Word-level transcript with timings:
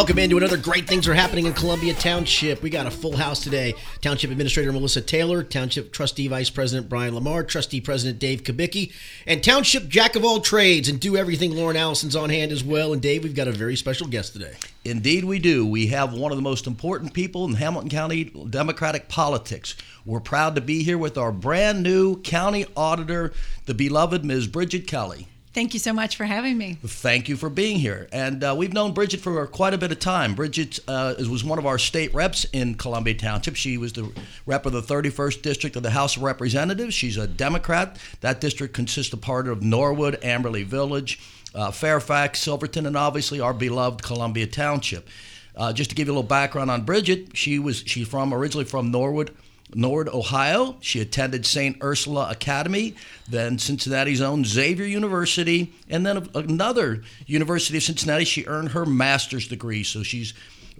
Welcome 0.00 0.18
into 0.18 0.38
another 0.38 0.56
Great 0.56 0.88
Things 0.88 1.06
Are 1.08 1.12
Happening 1.12 1.44
in 1.44 1.52
Columbia 1.52 1.92
Township. 1.92 2.62
We 2.62 2.70
got 2.70 2.86
a 2.86 2.90
full 2.90 3.18
house 3.18 3.44
today. 3.44 3.74
Township 4.00 4.30
Administrator 4.30 4.72
Melissa 4.72 5.02
Taylor, 5.02 5.42
Township 5.42 5.92
Trustee 5.92 6.26
Vice 6.26 6.48
President 6.48 6.88
Brian 6.88 7.14
Lamar, 7.14 7.44
Trustee 7.44 7.82
President 7.82 8.18
Dave 8.18 8.42
Kubicki, 8.42 8.94
and 9.26 9.44
Township 9.44 9.88
Jack 9.88 10.16
of 10.16 10.24
all 10.24 10.40
trades 10.40 10.88
and 10.88 10.98
do 10.98 11.18
everything 11.18 11.54
Lauren 11.54 11.76
Allison's 11.76 12.16
on 12.16 12.30
hand 12.30 12.50
as 12.50 12.64
well. 12.64 12.94
And 12.94 13.02
Dave, 13.02 13.24
we've 13.24 13.34
got 13.34 13.46
a 13.46 13.52
very 13.52 13.76
special 13.76 14.06
guest 14.06 14.32
today. 14.32 14.54
Indeed, 14.86 15.24
we 15.24 15.38
do. 15.38 15.66
We 15.66 15.88
have 15.88 16.14
one 16.14 16.32
of 16.32 16.38
the 16.38 16.42
most 16.42 16.66
important 16.66 17.12
people 17.12 17.44
in 17.44 17.56
Hamilton 17.56 17.90
County 17.90 18.24
Democratic 18.24 19.10
politics. 19.10 19.76
We're 20.06 20.20
proud 20.20 20.54
to 20.54 20.62
be 20.62 20.82
here 20.82 20.96
with 20.96 21.18
our 21.18 21.30
brand 21.30 21.82
new 21.82 22.22
county 22.22 22.64
auditor, 22.74 23.34
the 23.66 23.74
beloved 23.74 24.24
Ms. 24.24 24.46
Brigid 24.46 24.86
Kelly. 24.86 25.28
Thank 25.52 25.74
you 25.74 25.80
so 25.80 25.92
much 25.92 26.14
for 26.14 26.24
having 26.24 26.56
me. 26.56 26.78
Thank 26.84 27.28
you 27.28 27.36
for 27.36 27.50
being 27.50 27.80
here. 27.80 28.08
And 28.12 28.44
uh, 28.44 28.54
we've 28.56 28.72
known 28.72 28.92
Brigid 28.92 29.20
for 29.20 29.44
quite 29.48 29.74
a 29.74 29.78
bit 29.78 29.90
of 29.90 29.98
time. 29.98 30.34
Brigid 30.34 30.78
uh, 30.86 31.14
was 31.18 31.42
one 31.42 31.58
of 31.58 31.66
our 31.66 31.76
state 31.76 32.14
reps 32.14 32.44
in 32.52 32.76
Columbia 32.76 33.14
Township. 33.14 33.56
She 33.56 33.76
was 33.76 33.92
the 33.92 34.12
rep 34.46 34.64
of 34.64 34.72
the 34.72 34.82
31st 34.82 35.42
District 35.42 35.74
of 35.74 35.82
the 35.82 35.90
House 35.90 36.16
of 36.16 36.22
Representatives. 36.22 36.94
She's 36.94 37.16
a 37.16 37.26
Democrat. 37.26 37.98
That 38.20 38.40
district 38.40 38.74
consists 38.74 39.12
of 39.12 39.22
part 39.22 39.48
of 39.48 39.60
Norwood, 39.60 40.20
Amberley 40.22 40.64
Village, 40.64 41.18
uh, 41.52 41.72
Fairfax, 41.72 42.38
Silverton, 42.40 42.86
and 42.86 42.96
obviously 42.96 43.40
our 43.40 43.52
beloved 43.52 44.04
Columbia 44.04 44.46
Township. 44.46 45.08
Uh, 45.56 45.72
just 45.72 45.90
to 45.90 45.96
give 45.96 46.06
you 46.06 46.12
a 46.12 46.14
little 46.14 46.28
background 46.28 46.70
on 46.70 46.82
Brigid, 46.82 47.36
she 47.36 47.58
was 47.58 47.82
she's 47.84 48.06
from 48.06 48.32
originally 48.32 48.64
from 48.64 48.92
Norwood, 48.92 49.34
Norwood, 49.74 50.08
Ohio. 50.08 50.76
She 50.80 51.00
attended 51.00 51.46
St. 51.46 51.76
Ursula 51.82 52.28
Academy, 52.30 52.94
then 53.28 53.58
Cincinnati's 53.58 54.20
own 54.20 54.44
Xavier 54.44 54.86
University, 54.86 55.72
and 55.88 56.04
then 56.04 56.28
another 56.34 57.02
University 57.26 57.76
of 57.78 57.82
Cincinnati. 57.82 58.24
She 58.24 58.46
earned 58.46 58.70
her 58.70 58.86
master's 58.86 59.48
degree, 59.48 59.82
so 59.82 60.02
she's 60.02 60.34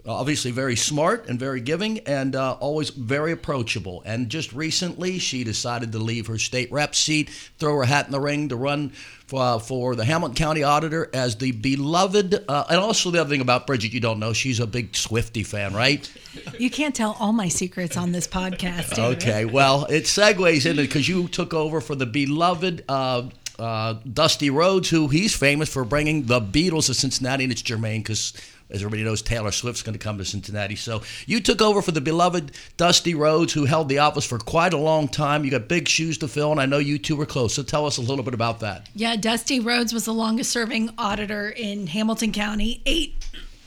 obviously 0.07 0.51
very 0.51 0.77
smart 0.77 1.29
and 1.29 1.39
very 1.39 1.61
giving 1.61 2.01
and 2.01 2.35
uh, 2.35 2.53
always 2.55 2.91
very 2.91 3.33
approachable. 3.33 4.03
And 4.05 4.29
just 4.29 4.53
recently, 4.53 5.19
she 5.19 5.45
decided 5.45 5.93
to 5.93 5.99
leave 5.99 6.27
her 6.27 6.39
state 6.39 6.71
rep 6.73 6.95
seat, 6.95 7.31
throw 7.59 7.77
her 7.77 7.85
hat 7.85 8.07
in 8.07 8.13
the 8.13 8.21
ring 8.21 8.49
to 8.49 8.57
run 8.57 8.91
for, 9.27 9.43
uh, 9.43 9.59
for 9.59 9.95
the 9.95 10.05
Hamilton 10.05 10.35
County 10.37 10.63
Auditor 10.63 11.09
as 11.15 11.37
the 11.37 11.53
beloved. 11.53 12.45
Uh, 12.49 12.65
and 12.69 12.79
also, 12.79 13.11
the 13.11 13.21
other 13.21 13.31
thing 13.31 13.41
about 13.41 13.67
Brigid, 13.67 13.93
you 13.93 14.01
don't 14.01 14.19
know, 14.19 14.33
she's 14.33 14.61
a 14.61 14.67
big 14.67 14.93
Swiftie 14.93 15.47
fan, 15.47 15.75
right? 15.75 16.11
You 16.59 16.71
can't 16.71 16.95
tell 16.95 17.17
all 17.21 17.33
my 17.33 17.49
secrets 17.49 17.97
on 17.97 18.13
this 18.13 18.27
podcast. 18.27 18.99
okay, 18.99 19.45
well, 19.45 19.85
it 19.87 20.05
segues 20.05 20.67
into 20.67 20.83
because 20.83 21.09
you 21.09 21.29
took 21.29 21.55
over 21.55 21.81
for 21.81 21.95
the 21.95 22.07
beloved. 22.07 22.85
Uh, 22.89 23.29
uh, 23.59 23.95
Dusty 24.11 24.49
Rhodes, 24.49 24.89
who 24.89 25.09
he's 25.09 25.37
famous 25.37 25.71
for 25.71 25.85
bringing 25.85 26.25
the 26.25 26.41
Beatles 26.41 26.87
to 26.87 26.95
Cincinnati, 26.95 27.45
and 27.45 27.53
it's 27.53 27.61
germane 27.61 28.01
because 28.01 28.33
as 28.71 28.83
everybody 28.83 29.05
knows, 29.05 29.23
Taylor 29.23 29.53
Swift's 29.53 29.83
going 29.83 29.95
to 29.95 29.99
come 29.99 30.19
to 30.19 30.25
Cincinnati. 30.25 30.77
So 30.77 31.03
you 31.27 31.41
took 31.41 31.61
over 31.61 31.83
for 31.83 31.93
the 31.93 32.01
beloved 32.01 32.53
Dusty 32.77 33.15
Rhodes, 33.15 33.53
who 33.53 33.65
held 33.65 33.89
the 33.89 33.99
office 33.99 34.25
for 34.25 34.39
quite 34.39 34.73
a 34.73 34.79
long 34.79 35.09
time. 35.09 35.45
You 35.45 35.51
got 35.51 35.69
big 35.69 35.89
shoes 35.89 36.19
to 36.19 36.29
fill, 36.29 36.53
and 36.53 36.61
I 36.61 36.67
know 36.67 36.79
you 36.79 36.99
two 36.99 37.17
were 37.17 37.27
close. 37.27 37.55
So 37.55 37.63
tell 37.63 37.87
us 37.87 37.99
a 37.99 38.03
little 38.03 38.25
bit 38.25 38.35
about 38.35 38.61
that. 38.61 38.89
Yeah, 38.95 39.17
Dusty 39.17 39.61
Rhodes 39.61 39.93
was 39.93 40.05
the 40.05 40.15
longest 40.15 40.51
serving 40.51 40.91
auditor 40.99 41.51
in 41.51 41.87
Hamilton 41.89 42.33
County. 42.33 42.81
Eight, 42.87 43.15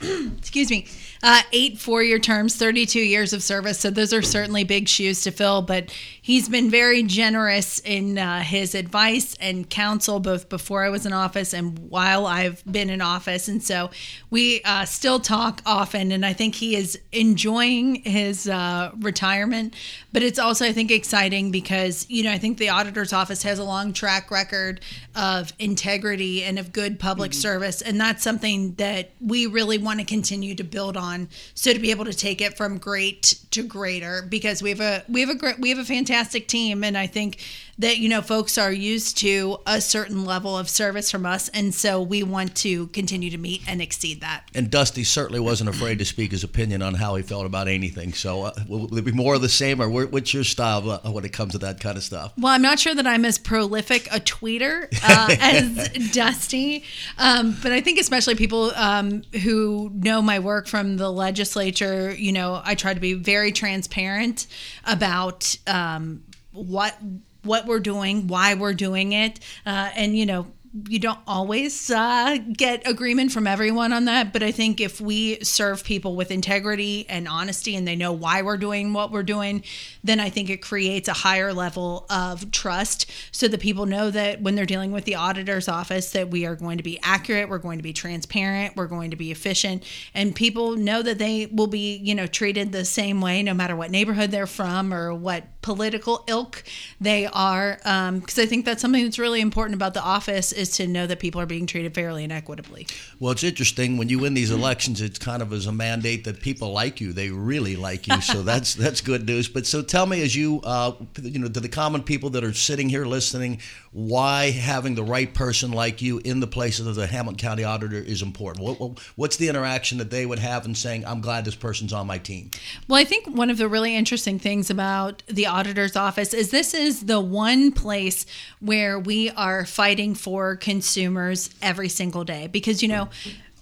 excuse 0.00 0.70
me, 0.70 0.86
uh, 1.22 1.42
eight 1.52 1.78
four 1.78 2.02
year 2.02 2.18
terms, 2.18 2.56
32 2.56 3.00
years 3.00 3.32
of 3.32 3.42
service. 3.42 3.80
So 3.80 3.90
those 3.90 4.12
are 4.12 4.22
certainly 4.22 4.64
big 4.64 4.88
shoes 4.88 5.22
to 5.22 5.30
fill. 5.30 5.62
But 5.62 5.94
he's 6.24 6.48
been 6.48 6.70
very 6.70 7.02
generous 7.02 7.80
in 7.80 8.16
uh, 8.16 8.40
his 8.40 8.74
advice 8.74 9.36
and 9.40 9.68
counsel, 9.68 10.20
both 10.20 10.48
before 10.48 10.82
I 10.82 10.88
was 10.88 11.04
in 11.04 11.12
office 11.12 11.52
and 11.52 11.78
while 11.90 12.26
I've 12.26 12.64
been 12.64 12.88
in 12.88 13.02
office. 13.02 13.46
And 13.46 13.62
so 13.62 13.90
we 14.30 14.62
uh, 14.64 14.86
still 14.86 15.20
talk 15.20 15.60
often. 15.66 16.10
And 16.12 16.24
I 16.24 16.32
think 16.32 16.54
he 16.54 16.76
is 16.76 16.98
enjoying 17.12 17.96
his 18.04 18.48
uh, 18.48 18.92
retirement. 19.00 19.74
But 20.14 20.22
it's 20.22 20.38
also, 20.38 20.64
I 20.64 20.72
think, 20.72 20.90
exciting 20.90 21.50
because, 21.50 22.06
you 22.08 22.22
know, 22.24 22.32
I 22.32 22.38
think 22.38 22.56
the 22.56 22.70
auditor's 22.70 23.12
office 23.12 23.42
has 23.42 23.58
a 23.58 23.64
long 23.64 23.92
track 23.92 24.30
record 24.30 24.80
of 25.14 25.52
integrity 25.58 26.42
and 26.42 26.58
of 26.58 26.72
good 26.72 26.98
public 26.98 27.32
mm-hmm. 27.32 27.40
service. 27.40 27.82
And 27.82 28.00
that's 28.00 28.22
something 28.22 28.76
that 28.76 29.10
we 29.20 29.46
really 29.46 29.76
want 29.76 30.00
to 30.00 30.06
continue 30.06 30.54
to 30.54 30.64
build 30.64 30.96
on 30.96 31.28
so 31.52 31.74
to 31.74 31.78
be 31.78 31.90
able 31.90 32.06
to 32.06 32.14
take 32.14 32.40
it 32.40 32.56
from 32.56 32.78
great 32.78 33.34
to 33.50 33.62
greater 33.62 34.22
because 34.26 34.62
we 34.62 34.70
have 34.70 34.80
a 34.80 35.04
we 35.06 35.20
have 35.20 35.28
a 35.28 35.34
great 35.34 35.58
we 35.58 35.68
have 35.68 35.78
a 35.78 35.84
fantastic 35.84 36.13
team 36.48 36.84
and 36.84 36.96
I 36.96 37.06
think 37.06 37.38
that 37.78 37.98
you 37.98 38.08
know 38.08 38.22
folks 38.22 38.58
are 38.58 38.72
used 38.72 39.18
to 39.18 39.58
a 39.66 39.80
certain 39.80 40.24
level 40.24 40.56
of 40.56 40.68
service 40.68 41.10
from 41.10 41.26
us. 41.26 41.48
And 41.48 41.74
so 41.74 42.00
we 42.00 42.22
want 42.22 42.56
to 42.56 42.88
continue 42.88 43.30
to 43.30 43.38
meet 43.38 43.62
and 43.66 43.80
exceed 43.80 44.20
that. 44.20 44.48
And 44.54 44.70
dusty 44.70 45.04
certainly 45.04 45.40
wasn't 45.40 45.70
afraid 45.70 45.98
to 45.98 46.04
speak 46.04 46.32
his 46.32 46.44
opinion 46.44 46.82
on 46.82 46.94
how 46.94 47.14
he 47.16 47.22
felt 47.22 47.46
about 47.46 47.68
anything. 47.68 48.12
So 48.12 48.44
uh, 48.44 48.52
will 48.68 48.96
it 48.96 49.04
be 49.04 49.12
more 49.12 49.34
of 49.34 49.42
the 49.42 49.48
same 49.48 49.80
or 49.80 49.88
what's 49.88 50.34
your 50.34 50.44
style 50.44 50.90
uh, 50.90 51.10
when 51.10 51.24
it 51.24 51.32
comes 51.32 51.52
to 51.52 51.58
that 51.58 51.80
kind 51.80 51.96
of 51.96 52.02
stuff? 52.02 52.32
Well 52.38 52.52
i'm 52.52 52.62
not 52.62 52.78
sure 52.78 52.94
that 52.94 53.06
i'm 53.06 53.24
as 53.24 53.38
prolific 53.38 54.06
a 54.08 54.20
tweeter 54.20 54.88
uh, 55.02 55.36
as 55.40 56.12
dusty 56.12 56.84
um, 57.18 57.56
but 57.62 57.72
i 57.72 57.80
think 57.80 57.98
especially 57.98 58.34
people 58.34 58.72
um, 58.74 59.22
who 59.42 59.90
know 59.94 60.22
my 60.22 60.38
work 60.38 60.66
from 60.66 60.96
the 60.96 61.10
legislature 61.10 62.12
you 62.12 62.32
know 62.32 62.60
i 62.64 62.74
try 62.74 62.94
to 62.94 63.00
be 63.00 63.14
very 63.14 63.52
transparent 63.52 64.46
about 64.84 65.56
um, 65.66 66.22
what 66.52 66.96
what 67.44 67.66
we're 67.66 67.80
doing, 67.80 68.26
why 68.26 68.54
we're 68.54 68.74
doing 68.74 69.12
it, 69.12 69.40
uh, 69.66 69.90
and 69.94 70.16
you 70.16 70.26
know 70.26 70.46
you 70.88 70.98
don't 70.98 71.20
always 71.26 71.88
uh, 71.90 72.36
get 72.52 72.86
agreement 72.88 73.30
from 73.30 73.46
everyone 73.46 73.92
on 73.92 74.06
that, 74.06 74.32
but 74.32 74.42
I 74.42 74.50
think 74.50 74.80
if 74.80 75.00
we 75.00 75.38
serve 75.44 75.84
people 75.84 76.16
with 76.16 76.32
integrity 76.32 77.06
and 77.08 77.28
honesty 77.28 77.76
and 77.76 77.86
they 77.86 77.94
know 77.94 78.12
why 78.12 78.42
we're 78.42 78.56
doing 78.56 78.92
what 78.92 79.12
we're 79.12 79.22
doing, 79.22 79.62
then 80.02 80.18
I 80.18 80.30
think 80.30 80.50
it 80.50 80.60
creates 80.62 81.08
a 81.08 81.12
higher 81.12 81.52
level 81.52 82.06
of 82.10 82.50
trust 82.50 83.08
so 83.30 83.46
that 83.46 83.60
people 83.60 83.86
know 83.86 84.10
that 84.10 84.42
when 84.42 84.56
they're 84.56 84.66
dealing 84.66 84.90
with 84.90 85.04
the 85.04 85.14
auditor's 85.14 85.68
office 85.68 86.10
that 86.10 86.30
we 86.30 86.44
are 86.44 86.56
going 86.56 86.78
to 86.78 86.84
be 86.84 86.98
accurate, 87.04 87.48
we're 87.48 87.58
going 87.58 87.78
to 87.78 87.84
be 87.84 87.92
transparent, 87.92 88.74
we're 88.74 88.88
going 88.88 89.12
to 89.12 89.16
be 89.16 89.30
efficient, 89.30 89.84
and 90.12 90.34
people 90.34 90.76
know 90.76 91.02
that 91.02 91.18
they 91.18 91.46
will 91.46 91.68
be, 91.68 91.98
you 91.98 92.16
know, 92.16 92.26
treated 92.26 92.72
the 92.72 92.84
same 92.84 93.20
way 93.20 93.44
no 93.44 93.54
matter 93.54 93.76
what 93.76 93.92
neighborhood 93.92 94.32
they're 94.32 94.44
from 94.44 94.92
or 94.92 95.14
what 95.14 95.44
political 95.64 96.22
ilk 96.26 96.62
they 97.00 97.26
are. 97.26 97.78
Because 97.78 98.38
um, 98.38 98.42
I 98.42 98.46
think 98.46 98.66
that's 98.66 98.82
something 98.82 99.02
that's 99.02 99.18
really 99.18 99.40
important 99.40 99.74
about 99.74 99.94
the 99.94 100.02
office 100.02 100.52
is 100.52 100.70
to 100.76 100.86
know 100.86 101.06
that 101.06 101.18
people 101.18 101.40
are 101.40 101.46
being 101.46 101.66
treated 101.66 101.94
fairly 101.94 102.22
and 102.22 102.32
equitably. 102.32 102.86
Well, 103.18 103.32
it's 103.32 103.42
interesting 103.42 103.96
when 103.96 104.10
you 104.10 104.18
win 104.18 104.34
these 104.34 104.50
elections. 104.50 105.00
It's 105.00 105.18
kind 105.18 105.40
of 105.40 105.52
as 105.54 105.66
a 105.66 105.72
mandate 105.72 106.24
that 106.24 106.40
people 106.40 106.70
like 106.72 107.00
you. 107.00 107.14
They 107.14 107.30
really 107.30 107.76
like 107.76 108.06
you, 108.06 108.20
so 108.20 108.42
that's 108.42 108.74
that's 108.84 109.00
good 109.00 109.26
news. 109.26 109.48
But 109.48 109.66
so 109.66 109.80
tell 109.80 110.04
me, 110.04 110.22
as 110.22 110.36
you 110.36 110.60
uh, 110.64 110.92
you 111.22 111.38
know, 111.38 111.48
to 111.48 111.60
the 111.60 111.68
common 111.68 112.02
people 112.02 112.30
that 112.30 112.44
are 112.44 112.52
sitting 112.52 112.90
here 112.90 113.06
listening, 113.06 113.60
why 113.92 114.50
having 114.50 114.94
the 114.94 115.02
right 115.02 115.32
person 115.32 115.72
like 115.72 116.02
you 116.02 116.18
in 116.18 116.40
the 116.40 116.46
place 116.46 116.78
of 116.78 116.94
the 116.94 117.06
Hamilton 117.06 117.38
County 117.38 117.64
Auditor 117.64 117.96
is 117.96 118.20
important. 118.20 118.66
What, 118.66 118.98
what's 119.16 119.38
the 119.38 119.48
interaction 119.48 119.96
that 119.98 120.10
they 120.10 120.26
would 120.26 120.40
have 120.40 120.66
in 120.66 120.74
saying, 120.74 121.06
"I'm 121.06 121.22
glad 121.22 121.46
this 121.46 121.54
person's 121.54 121.94
on 121.94 122.06
my 122.06 122.18
team"? 122.18 122.50
Well, 122.86 123.00
I 123.00 123.04
think 123.04 123.26
one 123.28 123.48
of 123.48 123.56
the 123.56 123.66
really 123.66 123.96
interesting 123.96 124.38
things 124.38 124.68
about 124.68 125.22
the 125.26 125.46
auditor's 125.54 125.94
office 125.94 126.34
is 126.34 126.50
this 126.50 126.74
is 126.74 127.06
the 127.06 127.20
one 127.20 127.70
place 127.70 128.26
where 128.58 128.98
we 128.98 129.30
are 129.30 129.64
fighting 129.64 130.12
for 130.14 130.56
consumers 130.56 131.48
every 131.62 131.88
single 131.88 132.24
day 132.24 132.48
because 132.48 132.82
you 132.82 132.88
know 132.88 133.08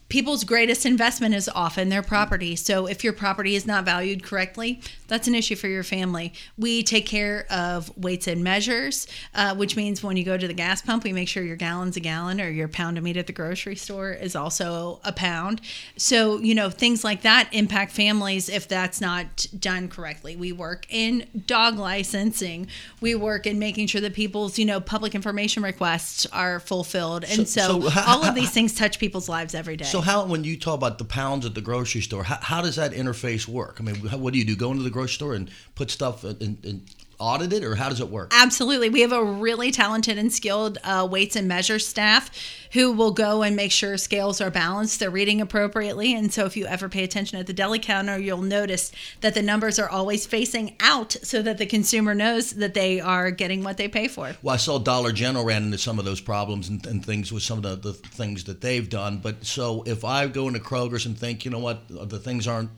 people's 0.08 0.44
greatest 0.44 0.84
investment 0.84 1.34
is 1.34 1.48
often 1.54 1.88
their 1.88 2.02
property. 2.02 2.54
So 2.54 2.86
if 2.86 3.02
your 3.02 3.14
property 3.14 3.54
is 3.54 3.66
not 3.66 3.86
valued 3.86 4.22
correctly, 4.22 4.80
that's 5.12 5.28
an 5.28 5.34
issue 5.34 5.56
for 5.56 5.68
your 5.68 5.82
family. 5.82 6.32
We 6.56 6.82
take 6.82 7.04
care 7.04 7.44
of 7.50 7.94
weights 7.98 8.26
and 8.26 8.42
measures, 8.42 9.06
uh, 9.34 9.54
which 9.54 9.76
means 9.76 10.02
when 10.02 10.16
you 10.16 10.24
go 10.24 10.38
to 10.38 10.48
the 10.48 10.54
gas 10.54 10.80
pump, 10.80 11.04
we 11.04 11.12
make 11.12 11.28
sure 11.28 11.42
your 11.42 11.56
gallon's 11.56 11.98
a 11.98 12.00
gallon 12.00 12.40
or 12.40 12.48
your 12.48 12.66
pound 12.66 12.96
of 12.96 13.04
meat 13.04 13.18
at 13.18 13.26
the 13.26 13.32
grocery 13.34 13.76
store 13.76 14.12
is 14.12 14.34
also 14.34 15.00
a 15.04 15.12
pound. 15.12 15.60
So, 15.98 16.38
you 16.38 16.54
know, 16.54 16.70
things 16.70 17.04
like 17.04 17.20
that 17.22 17.50
impact 17.52 17.92
families 17.92 18.48
if 18.48 18.68
that's 18.68 19.02
not 19.02 19.46
done 19.58 19.88
correctly. 19.88 20.34
We 20.34 20.50
work 20.50 20.86
in 20.88 21.26
dog 21.44 21.76
licensing, 21.76 22.68
we 23.02 23.14
work 23.14 23.46
in 23.46 23.58
making 23.58 23.88
sure 23.88 24.00
that 24.00 24.14
people's, 24.14 24.58
you 24.58 24.64
know, 24.64 24.80
public 24.80 25.14
information 25.14 25.62
requests 25.62 26.24
are 26.32 26.58
fulfilled. 26.58 27.24
And 27.24 27.46
so, 27.46 27.60
so, 27.60 27.80
so 27.82 27.88
how, 27.90 28.16
all 28.16 28.24
of 28.24 28.34
these 28.34 28.50
things 28.50 28.74
touch 28.74 28.98
people's 28.98 29.28
lives 29.28 29.54
every 29.54 29.76
day. 29.76 29.84
So 29.84 30.00
how 30.00 30.24
when 30.24 30.42
you 30.42 30.58
talk 30.58 30.76
about 30.76 30.96
the 30.96 31.04
pounds 31.04 31.44
at 31.44 31.54
the 31.54 31.60
grocery 31.60 32.00
store, 32.00 32.24
how, 32.24 32.38
how 32.40 32.62
does 32.62 32.76
that 32.76 32.92
interface 32.92 33.46
work? 33.46 33.76
I 33.78 33.82
mean, 33.82 33.96
what 33.96 34.32
do 34.32 34.38
you 34.38 34.46
do? 34.46 34.56
Go 34.56 34.70
into 34.70 34.82
the 34.82 34.88
grocery 34.88 35.01
store 35.06 35.34
and 35.34 35.50
put 35.74 35.90
stuff 35.90 36.24
and 36.24 36.82
audited, 37.22 37.62
or 37.62 37.76
how 37.76 37.88
does 37.88 38.00
it 38.00 38.08
work? 38.08 38.32
Absolutely. 38.34 38.88
We 38.88 39.02
have 39.02 39.12
a 39.12 39.22
really 39.22 39.70
talented 39.70 40.18
and 40.18 40.32
skilled 40.32 40.78
uh, 40.82 41.06
weights 41.08 41.36
and 41.36 41.46
measure 41.46 41.78
staff 41.78 42.30
who 42.72 42.90
will 42.90 43.12
go 43.12 43.42
and 43.42 43.54
make 43.54 43.70
sure 43.70 43.96
scales 43.96 44.40
are 44.40 44.50
balanced, 44.50 44.98
they're 44.98 45.10
reading 45.10 45.40
appropriately. 45.40 46.14
And 46.14 46.32
so 46.32 46.46
if 46.46 46.56
you 46.56 46.66
ever 46.66 46.88
pay 46.88 47.04
attention 47.04 47.38
at 47.38 47.46
the 47.46 47.52
deli 47.52 47.78
counter, 47.78 48.18
you'll 48.18 48.42
notice 48.42 48.90
that 49.20 49.34
the 49.34 49.42
numbers 49.42 49.78
are 49.78 49.88
always 49.88 50.26
facing 50.26 50.74
out 50.80 51.12
so 51.22 51.42
that 51.42 51.58
the 51.58 51.66
consumer 51.66 52.14
knows 52.14 52.52
that 52.52 52.74
they 52.74 52.98
are 52.98 53.30
getting 53.30 53.62
what 53.62 53.76
they 53.76 53.88
pay 53.88 54.08
for. 54.08 54.34
Well, 54.42 54.54
I 54.54 54.58
saw 54.58 54.78
Dollar 54.78 55.12
General 55.12 55.44
ran 55.44 55.64
into 55.64 55.78
some 55.78 55.98
of 55.98 56.04
those 56.04 56.20
problems 56.20 56.68
and, 56.68 56.84
and 56.86 57.04
things 57.04 57.30
with 57.30 57.44
some 57.44 57.58
of 57.58 57.62
the, 57.62 57.76
the 57.76 57.92
things 57.92 58.44
that 58.44 58.60
they've 58.60 58.88
done. 58.88 59.18
But 59.18 59.44
so 59.44 59.84
if 59.86 60.04
I 60.04 60.26
go 60.26 60.48
into 60.48 60.60
Kroger's 60.60 61.06
and 61.06 61.16
think, 61.16 61.44
you 61.44 61.50
know 61.50 61.60
what, 61.60 61.84
the 61.88 62.18
things 62.18 62.48
aren't 62.48 62.70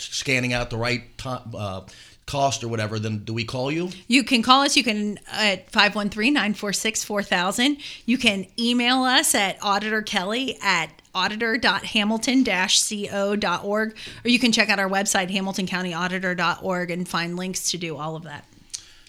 scanning 0.00 0.52
out 0.52 0.70
the 0.70 0.76
right 0.76 1.16
time, 1.18 1.54
uh, 1.56 1.80
cost 2.30 2.62
or 2.62 2.68
whatever, 2.68 3.00
then 3.00 3.24
do 3.24 3.34
we 3.34 3.44
call 3.44 3.72
you? 3.72 3.90
You 4.06 4.22
can 4.22 4.42
call 4.42 4.62
us. 4.62 4.76
You 4.76 4.84
can 4.84 5.18
at 5.32 5.72
513-946-4000. 5.72 7.82
You 8.06 8.18
can 8.18 8.46
email 8.58 9.02
us 9.02 9.34
at 9.34 9.58
auditor 9.62 10.02
kelly 10.02 10.56
at 10.62 10.90
auditor.hamilton-co.org 11.12 13.96
or 14.24 14.28
you 14.28 14.38
can 14.38 14.52
check 14.52 14.68
out 14.68 14.78
our 14.78 14.88
website 14.88 15.28
hamiltoncountyauditor.org 15.28 16.92
and 16.92 17.08
find 17.08 17.36
links 17.36 17.72
to 17.72 17.78
do 17.78 17.96
all 17.96 18.14
of 18.14 18.22
that. 18.22 18.44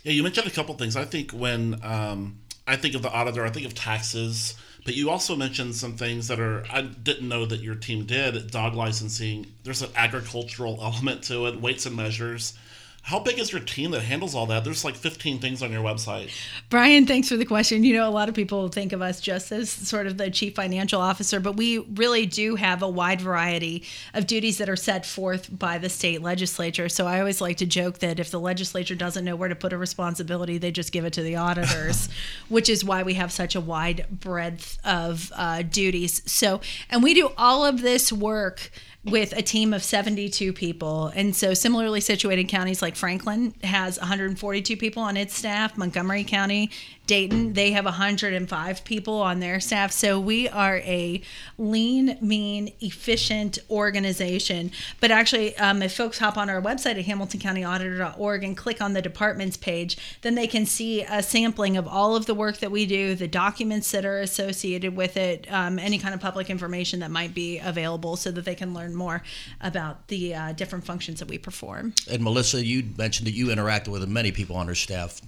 Yeah, 0.04 0.14
you 0.14 0.24
mentioned 0.24 0.48
a 0.48 0.52
couple 0.52 0.74
things. 0.76 0.96
I 0.96 1.06
think 1.06 1.30
when 1.32 1.80
um, 1.84 2.40
I 2.66 2.76
think 2.76 2.96
of 2.96 3.04
the 3.04 3.12
auditor, 3.12 3.46
I 3.46 3.52
think 3.52 3.68
of 3.68 3.76
taxes, 3.76 4.56
but 4.84 4.96
you 4.96 5.10
also 5.10 5.36
mentioned 5.36 5.76
some 5.76 5.96
things 5.96 6.28
that 6.28 6.40
are 6.40 6.66
I 6.72 6.82
didn't 6.82 7.30
know 7.30 7.46
that 7.46 7.62
your 7.62 7.76
team 7.76 8.06
did. 8.06 8.50
Dog 8.52 8.74
licensing. 8.74 9.48
There's 9.64 9.82
an 9.82 9.92
agricultural 9.96 10.80
element 10.82 11.24
to 11.26 11.46
it. 11.48 11.62
Weights 11.62 11.86
and 11.86 11.96
measures. 11.96 12.54
How 13.04 13.20
big 13.20 13.40
is 13.40 13.52
your 13.52 13.62
team 13.62 13.92
that 13.92 14.02
handles 14.02 14.36
all 14.36 14.46
that? 14.46 14.64
There's 14.64 14.86
like 14.86 14.96
15 14.96 15.40
things 15.40 15.64
on 15.64 15.72
your 15.72 15.84
website. 15.84 16.30
Brian, 16.70 17.08
thanks 17.08 17.30
for 17.30 17.36
the 17.36 17.46
question. 17.46 17.84
You 17.84 17.96
know, 17.96 18.08
a 18.08 18.12
lot 18.12 18.30
of 18.30 18.36
people 18.36 18.70
think 18.70 18.94
of 18.94 19.02
us 19.02 19.20
just 19.20 19.52
as 19.52 19.72
sort 19.72 20.06
of 20.06 20.18
the 20.18 20.30
chief 20.30 20.56
financial 20.56 21.02
officer, 21.02 21.40
but 21.40 21.58
we 21.58 21.80
really 21.80 22.28
do 22.28 22.56
have 22.56 22.84
a 22.84 22.88
wide 22.88 23.20
variety 23.20 23.84
of 24.14 24.28
duties 24.28 24.60
that 24.60 24.70
are 24.70 24.76
set 24.76 25.06
forth 25.06 25.58
by 25.58 25.80
the 25.80 25.90
state 25.90 26.22
legislature. 26.22 26.90
So 26.90 27.08
I 27.08 27.20
always 27.20 27.42
like 27.42 27.58
to 27.58 27.66
joke 27.66 28.00
that 28.00 28.20
if 28.20 28.30
the 28.30 28.40
legislature 28.40 28.96
doesn't 28.96 29.26
know 29.26 29.36
where 29.36 29.50
to 29.50 29.56
put 29.56 29.74
a 29.74 29.78
responsibility, 29.80 30.60
they 30.60 30.72
just 30.72 30.92
give 30.92 31.04
it 31.04 31.14
to 31.14 31.24
the 31.24 31.38
auditors, 31.38 32.08
which 32.50 32.70
is 32.70 32.86
why 32.86 33.02
we 33.02 33.16
have 33.16 33.32
such 33.32 33.56
a 33.56 33.62
wide 33.62 34.06
breadth 34.12 34.78
of 34.86 35.32
uh, 35.36 35.64
duties. 35.64 36.22
So, 36.32 36.62
and 36.90 37.02
we 37.02 37.16
do 37.16 37.32
all 37.36 37.66
of 37.66 37.82
this 37.82 38.14
work 38.14 38.70
with 39.04 39.34
a 39.34 39.42
team 39.42 39.74
of 39.74 39.84
72 39.84 40.54
people. 40.54 41.08
And 41.16 41.36
so, 41.36 41.54
similarly 41.54 42.02
situated 42.02 42.48
counties 42.48 42.82
like 42.82 42.96
Franklin 42.96 43.54
has 43.64 43.98
142 44.00 44.78
people 44.78 45.04
on 45.04 45.18
its 45.18 45.36
staff, 45.36 45.78
Montgomery 45.78 46.24
County 46.24 46.70
Dayton, 47.08 47.54
they 47.54 47.72
have 47.72 47.86
105 47.86 48.84
people 48.86 49.16
on 49.16 49.40
their 49.40 49.60
staff. 49.60 49.92
So 49.92 50.20
we 50.20 50.48
are 50.48 50.78
a 50.78 51.22
lean, 51.58 52.18
mean, 52.22 52.72
efficient 52.80 53.60
organization. 53.70 54.72
But 55.02 55.12
actually, 55.12 55.58
um, 55.58 55.82
if 55.82 55.96
folks 55.96 56.20
hop 56.20 56.38
on 56.38 56.50
our 56.50 56.62
website 56.62 56.98
at 56.98 57.06
hamiltoncountyauditor.org 57.06 58.44
and 58.44 58.56
click 58.56 58.82
on 58.82 58.94
the 58.94 59.02
departments 59.02 59.58
page, 59.58 59.98
then 60.22 60.36
they 60.36 60.48
can 60.48 60.66
see 60.66 61.02
a 61.04 61.22
sampling 61.22 61.76
of 61.76 61.88
all 61.88 62.16
of 62.16 62.28
the 62.28 62.36
work 62.36 62.60
that 62.60 62.72
we 62.72 62.86
do, 62.86 63.16
the 63.16 63.28
documents 63.28 63.92
that 63.92 64.06
are 64.06 64.20
associated 64.20 64.96
with 64.96 65.18
it, 65.18 65.52
um, 65.52 65.80
any 65.80 65.98
kind 65.98 66.14
of 66.14 66.22
public 66.22 66.50
information 66.50 67.02
that 67.02 67.12
might 67.12 67.34
be 67.34 67.58
available 67.60 68.16
so 68.16 68.32
that 68.32 68.46
they 68.46 68.56
can 68.56 68.74
learn 68.74 68.96
more 68.96 69.22
about 69.60 70.08
the 70.08 70.34
uh, 70.34 70.54
different 70.54 70.86
functions 70.86 71.20
that 71.20 71.28
we 71.28 71.38
perform. 71.38 71.94
And 72.10 72.24
Melissa, 72.24 72.66
you 72.66 72.84
mentioned 72.98 73.28
that 73.28 73.34
you 73.34 73.48
interacted 73.48 73.90
with 73.90 74.08
many 74.08 74.32
people 74.32 74.56
on 74.56 74.70
our 74.70 74.76
staff. 74.76 75.22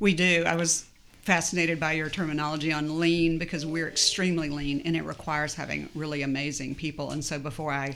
We 0.00 0.14
do. 0.14 0.44
I 0.46 0.54
was 0.54 0.84
fascinated 1.22 1.78
by 1.78 1.92
your 1.92 2.08
terminology 2.08 2.72
on 2.72 2.98
lean 2.98 3.38
because 3.38 3.66
we're 3.66 3.88
extremely 3.88 4.48
lean 4.48 4.80
and 4.84 4.96
it 4.96 5.04
requires 5.04 5.54
having 5.54 5.88
really 5.94 6.22
amazing 6.22 6.74
people. 6.74 7.10
And 7.10 7.24
so 7.24 7.38
before 7.38 7.72
I 7.72 7.94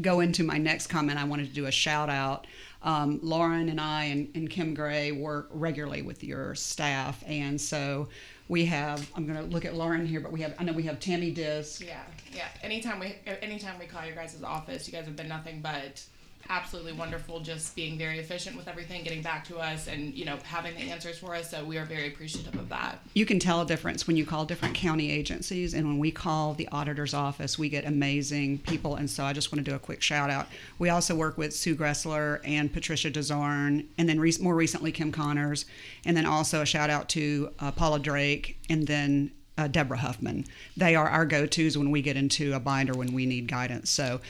go 0.00 0.20
into 0.20 0.44
my 0.44 0.58
next 0.58 0.88
comment, 0.88 1.18
I 1.18 1.24
wanted 1.24 1.48
to 1.48 1.54
do 1.54 1.66
a 1.66 1.70
shout 1.70 2.10
out. 2.10 2.46
Um, 2.82 3.18
Lauren 3.22 3.68
and 3.68 3.80
I 3.80 4.04
and, 4.04 4.30
and 4.34 4.48
Kim 4.48 4.74
Gray 4.74 5.12
work 5.12 5.48
regularly 5.52 6.02
with 6.02 6.22
your 6.22 6.54
staff. 6.54 7.22
And 7.26 7.60
so 7.60 8.08
we 8.48 8.64
have, 8.66 9.08
I'm 9.14 9.26
going 9.26 9.38
to 9.38 9.44
look 9.44 9.64
at 9.64 9.74
Lauren 9.74 10.06
here, 10.06 10.20
but 10.20 10.32
we 10.32 10.40
have, 10.42 10.54
I 10.58 10.64
know 10.64 10.72
we 10.72 10.82
have 10.84 10.98
Tammy 10.98 11.30
Disc. 11.30 11.82
Yeah, 11.86 12.00
yeah. 12.32 12.48
Anytime 12.62 12.98
we, 12.98 13.14
anytime 13.42 13.78
we 13.78 13.86
call 13.86 14.04
your 14.04 14.16
guys' 14.16 14.42
office, 14.42 14.86
you 14.86 14.92
guys 14.92 15.04
have 15.04 15.16
been 15.16 15.28
nothing 15.28 15.60
but 15.60 16.02
absolutely 16.50 16.92
wonderful 16.92 17.40
just 17.40 17.76
being 17.76 17.96
very 17.96 18.18
efficient 18.18 18.56
with 18.56 18.66
everything 18.66 19.04
getting 19.04 19.22
back 19.22 19.44
to 19.44 19.56
us 19.56 19.86
and 19.86 20.12
you 20.14 20.24
know 20.24 20.36
having 20.42 20.74
the 20.74 20.90
answers 20.90 21.18
for 21.18 21.34
us. 21.34 21.50
So 21.50 21.64
we 21.64 21.78
are 21.78 21.84
very 21.84 22.08
appreciative 22.08 22.54
of 22.56 22.68
that. 22.68 22.98
You 23.14 23.24
can 23.24 23.38
tell 23.38 23.60
a 23.60 23.66
difference 23.66 24.06
when 24.06 24.16
you 24.16 24.26
call 24.26 24.44
different 24.44 24.74
county 24.74 25.10
agencies 25.10 25.72
and 25.72 25.86
when 25.86 25.98
we 25.98 26.10
call 26.10 26.54
the 26.54 26.68
auditor's 26.72 27.14
office 27.14 27.58
we 27.58 27.68
get 27.68 27.84
amazing 27.84 28.58
people. 28.58 28.96
And 28.96 29.08
so 29.08 29.24
i 29.24 29.32
just 29.32 29.52
want 29.52 29.64
to 29.64 29.70
do 29.70 29.76
a 29.76 29.78
quick 29.78 30.02
shout 30.02 30.28
out. 30.28 30.48
We 30.78 30.88
also 30.88 31.14
work 31.14 31.38
with 31.38 31.54
sue 31.54 31.76
gressler 31.76 32.40
and 32.44 32.72
patricia 32.72 33.10
dezarn 33.10 33.86
and 33.96 34.08
then 34.08 34.18
re- 34.18 34.34
more 34.40 34.56
recently 34.56 34.90
kim 34.92 35.12
connors. 35.12 35.66
And 36.04 36.16
then 36.16 36.26
also 36.26 36.62
a 36.62 36.66
shout 36.66 36.90
out 36.90 37.08
to 37.10 37.50
uh, 37.60 37.70
paula 37.70 38.00
drake 38.00 38.58
and 38.68 38.86
then 38.86 39.30
uh, 39.60 39.68
Deborah 39.68 39.98
Huffman. 39.98 40.46
They 40.76 40.94
are 40.94 41.08
our 41.08 41.26
go 41.26 41.46
tos 41.46 41.76
when 41.76 41.90
we 41.90 42.02
get 42.02 42.16
into 42.16 42.54
a 42.54 42.60
binder 42.60 42.94
when 42.94 43.12
we 43.12 43.26
need 43.26 43.46
guidance. 43.46 43.90
So, 43.90 44.20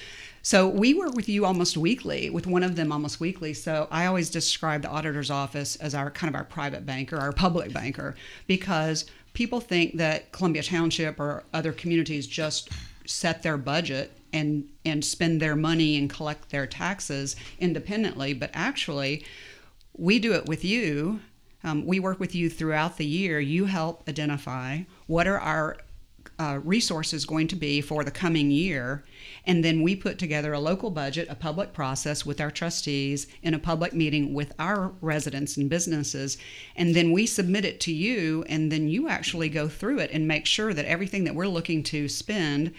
so 0.42 0.66
we 0.68 0.94
work 0.94 1.14
with 1.14 1.28
you 1.28 1.44
almost 1.44 1.76
weekly, 1.76 2.30
with 2.30 2.46
one 2.46 2.62
of 2.62 2.76
them 2.76 2.92
almost 2.92 3.20
weekly. 3.20 3.52
So 3.52 3.88
I 3.90 4.06
always 4.06 4.30
describe 4.30 4.82
the 4.82 4.88
auditor's 4.88 5.30
office 5.30 5.76
as 5.76 5.94
our 5.94 6.10
kind 6.10 6.32
of 6.32 6.38
our 6.38 6.44
private 6.44 6.86
banker, 6.86 7.18
our 7.18 7.32
public 7.32 7.72
banker, 7.72 8.14
because 8.46 9.04
people 9.34 9.60
think 9.60 9.96
that 9.98 10.32
Columbia 10.32 10.62
Township 10.62 11.20
or 11.20 11.44
other 11.52 11.72
communities 11.72 12.26
just 12.26 12.70
set 13.04 13.42
their 13.42 13.56
budget 13.56 14.12
and 14.32 14.68
and 14.84 15.04
spend 15.04 15.42
their 15.42 15.56
money 15.56 15.98
and 15.98 16.08
collect 16.08 16.50
their 16.50 16.66
taxes 16.66 17.36
independently, 17.58 18.32
but 18.32 18.50
actually 18.54 19.24
we 19.96 20.18
do 20.18 20.32
it 20.32 20.46
with 20.46 20.64
you. 20.64 21.20
Um, 21.62 21.84
we 21.84 22.00
work 22.00 22.18
with 22.18 22.34
you 22.34 22.48
throughout 22.48 22.96
the 22.96 23.04
year. 23.04 23.38
You 23.38 23.66
help 23.66 24.08
identify 24.08 24.82
what 25.06 25.26
are 25.26 25.38
our 25.38 25.76
uh, 26.38 26.58
resources 26.64 27.26
going 27.26 27.48
to 27.48 27.56
be 27.56 27.82
for 27.82 28.02
the 28.02 28.10
coming 28.10 28.50
year. 28.50 29.04
And 29.46 29.64
then 29.64 29.82
we 29.82 29.96
put 29.96 30.18
together 30.18 30.52
a 30.52 30.60
local 30.60 30.90
budget, 30.90 31.28
a 31.30 31.34
public 31.34 31.72
process 31.72 32.26
with 32.26 32.40
our 32.40 32.50
trustees 32.50 33.26
in 33.42 33.54
a 33.54 33.58
public 33.58 33.92
meeting 33.92 34.34
with 34.34 34.52
our 34.58 34.92
residents 35.00 35.56
and 35.56 35.70
businesses. 35.70 36.38
And 36.76 36.94
then 36.94 37.12
we 37.12 37.26
submit 37.26 37.64
it 37.64 37.80
to 37.80 37.92
you, 37.92 38.44
and 38.48 38.70
then 38.70 38.88
you 38.88 39.08
actually 39.08 39.48
go 39.48 39.68
through 39.68 39.98
it 40.00 40.10
and 40.12 40.28
make 40.28 40.46
sure 40.46 40.74
that 40.74 40.84
everything 40.84 41.24
that 41.24 41.34
we're 41.34 41.46
looking 41.46 41.82
to 41.84 42.08
spend 42.08 42.72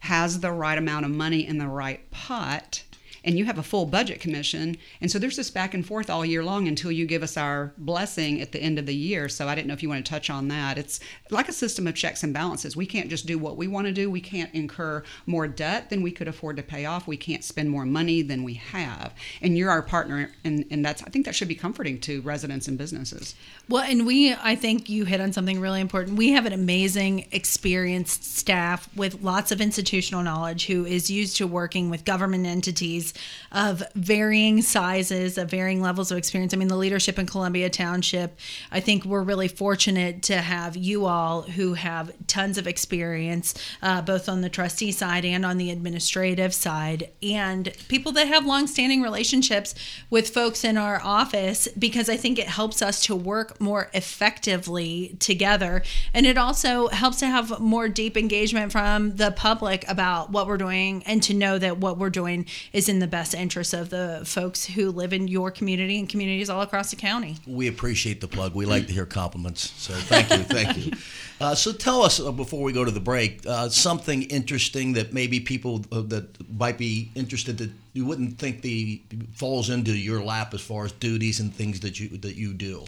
has 0.00 0.40
the 0.40 0.52
right 0.52 0.78
amount 0.78 1.04
of 1.04 1.10
money 1.10 1.46
in 1.46 1.58
the 1.58 1.68
right 1.68 2.10
pot 2.10 2.82
and 3.26 3.36
you 3.36 3.44
have 3.44 3.58
a 3.58 3.62
full 3.62 3.84
budget 3.84 4.20
commission. 4.20 4.76
And 5.00 5.10
so 5.10 5.18
there's 5.18 5.36
this 5.36 5.50
back 5.50 5.74
and 5.74 5.84
forth 5.84 6.08
all 6.08 6.24
year 6.24 6.44
long 6.44 6.68
until 6.68 6.92
you 6.92 7.06
give 7.06 7.24
us 7.24 7.36
our 7.36 7.72
blessing 7.76 8.40
at 8.40 8.52
the 8.52 8.60
end 8.60 8.78
of 8.78 8.86
the 8.86 8.94
year. 8.94 9.28
So 9.28 9.48
I 9.48 9.56
didn't 9.56 9.66
know 9.66 9.74
if 9.74 9.82
you 9.82 9.88
want 9.88 10.06
to 10.06 10.08
touch 10.08 10.30
on 10.30 10.46
that. 10.48 10.78
It's 10.78 11.00
like 11.30 11.48
a 11.48 11.52
system 11.52 11.88
of 11.88 11.96
checks 11.96 12.22
and 12.22 12.32
balances. 12.32 12.76
We 12.76 12.86
can't 12.86 13.10
just 13.10 13.26
do 13.26 13.36
what 13.36 13.56
we 13.56 13.66
want 13.66 13.88
to 13.88 13.92
do. 13.92 14.08
We 14.08 14.20
can't 14.20 14.54
incur 14.54 15.02
more 15.26 15.48
debt 15.48 15.90
than 15.90 16.02
we 16.02 16.12
could 16.12 16.28
afford 16.28 16.56
to 16.56 16.62
pay 16.62 16.84
off. 16.84 17.08
We 17.08 17.16
can't 17.16 17.42
spend 17.42 17.68
more 17.68 17.84
money 17.84 18.22
than 18.22 18.44
we 18.44 18.54
have. 18.54 19.12
And 19.42 19.58
you're 19.58 19.70
our 19.70 19.82
partner, 19.82 20.30
and, 20.44 20.64
and 20.70 20.84
that's 20.84 21.02
I 21.02 21.10
think 21.10 21.24
that 21.24 21.34
should 21.34 21.48
be 21.48 21.56
comforting 21.56 22.00
to 22.02 22.20
residents 22.20 22.68
and 22.68 22.78
businesses. 22.78 23.34
Well, 23.68 23.82
and 23.82 24.06
we 24.06 24.34
I 24.34 24.54
think 24.54 24.88
you 24.88 25.04
hit 25.04 25.20
on 25.20 25.32
something 25.32 25.60
really 25.60 25.80
important. 25.80 26.16
We 26.16 26.30
have 26.30 26.46
an 26.46 26.52
amazing, 26.52 27.26
experienced 27.32 28.24
staff 28.36 28.88
with 28.94 29.22
lots 29.22 29.50
of 29.50 29.60
institutional 29.60 30.22
knowledge 30.22 30.66
who 30.66 30.84
is 30.86 31.10
used 31.10 31.36
to 31.38 31.46
working 31.46 31.90
with 31.90 32.04
government 32.04 32.46
entities 32.46 33.14
of 33.52 33.82
varying 33.94 34.62
sizes, 34.62 35.38
of 35.38 35.50
varying 35.50 35.80
levels 35.80 36.10
of 36.10 36.18
experience. 36.18 36.52
I 36.52 36.56
mean, 36.56 36.68
the 36.68 36.76
leadership 36.76 37.18
in 37.18 37.26
Columbia 37.26 37.70
Township, 37.70 38.38
I 38.70 38.80
think 38.80 39.04
we're 39.04 39.22
really 39.22 39.48
fortunate 39.48 40.22
to 40.24 40.36
have 40.36 40.76
you 40.76 41.06
all 41.06 41.42
who 41.42 41.74
have 41.74 42.12
tons 42.26 42.58
of 42.58 42.66
experience, 42.66 43.54
uh, 43.82 44.02
both 44.02 44.28
on 44.28 44.40
the 44.40 44.48
trustee 44.48 44.92
side 44.92 45.24
and 45.24 45.44
on 45.44 45.58
the 45.58 45.70
administrative 45.70 46.52
side, 46.54 47.10
and 47.22 47.72
people 47.88 48.12
that 48.12 48.28
have 48.28 48.44
longstanding 48.44 49.02
relationships 49.02 49.74
with 50.10 50.30
folks 50.30 50.64
in 50.64 50.76
our 50.76 51.00
office 51.02 51.68
because 51.78 52.08
I 52.08 52.16
think 52.16 52.38
it 52.38 52.48
helps 52.48 52.82
us 52.82 53.00
to 53.02 53.16
work 53.16 53.60
more 53.60 53.90
effectively 53.94 55.16
together. 55.18 55.82
And 56.12 56.26
it 56.26 56.38
also 56.38 56.88
helps 56.88 57.18
to 57.20 57.26
have 57.26 57.60
more 57.60 57.88
deep 57.88 58.16
engagement 58.16 58.72
from 58.72 59.16
the 59.16 59.30
public 59.30 59.88
about 59.88 60.30
what 60.30 60.46
we're 60.46 60.56
doing 60.56 61.02
and 61.06 61.22
to 61.22 61.34
know 61.34 61.58
that 61.58 61.78
what 61.78 61.98
we're 61.98 62.10
doing 62.10 62.46
is 62.72 62.88
in 62.88 62.95
in 62.96 63.00
the 63.00 63.06
best 63.06 63.34
interest 63.34 63.74
of 63.74 63.90
the 63.90 64.22
folks 64.24 64.64
who 64.64 64.90
live 64.90 65.12
in 65.12 65.28
your 65.28 65.50
community 65.50 65.98
and 65.98 66.08
communities 66.08 66.48
all 66.48 66.62
across 66.62 66.88
the 66.90 66.96
county. 66.96 67.36
We 67.46 67.68
appreciate 67.68 68.22
the 68.22 68.26
plug. 68.26 68.54
We 68.54 68.64
like 68.64 68.86
to 68.86 68.92
hear 68.94 69.04
compliments. 69.04 69.70
So 69.76 69.92
thank 69.92 70.30
you, 70.30 70.38
thank 70.38 70.76
you. 70.78 70.92
Uh, 71.38 71.54
so 71.54 71.70
tell 71.70 72.00
us 72.00 72.18
uh, 72.18 72.32
before 72.32 72.62
we 72.62 72.72
go 72.72 72.82
to 72.82 72.90
the 72.90 72.98
break 72.98 73.46
uh, 73.46 73.68
something 73.68 74.22
interesting 74.22 74.94
that 74.94 75.12
maybe 75.12 75.38
people 75.38 75.84
uh, 75.92 76.00
that 76.00 76.34
might 76.50 76.78
be 76.78 77.10
interested 77.14 77.58
that 77.58 77.70
you 77.92 78.06
wouldn't 78.06 78.38
think 78.38 78.62
the 78.62 79.02
falls 79.34 79.68
into 79.68 79.94
your 79.94 80.22
lap 80.22 80.54
as 80.54 80.62
far 80.62 80.86
as 80.86 80.92
duties 80.92 81.38
and 81.38 81.54
things 81.54 81.80
that 81.80 82.00
you 82.00 82.08
that 82.16 82.36
you 82.36 82.54
do. 82.54 82.86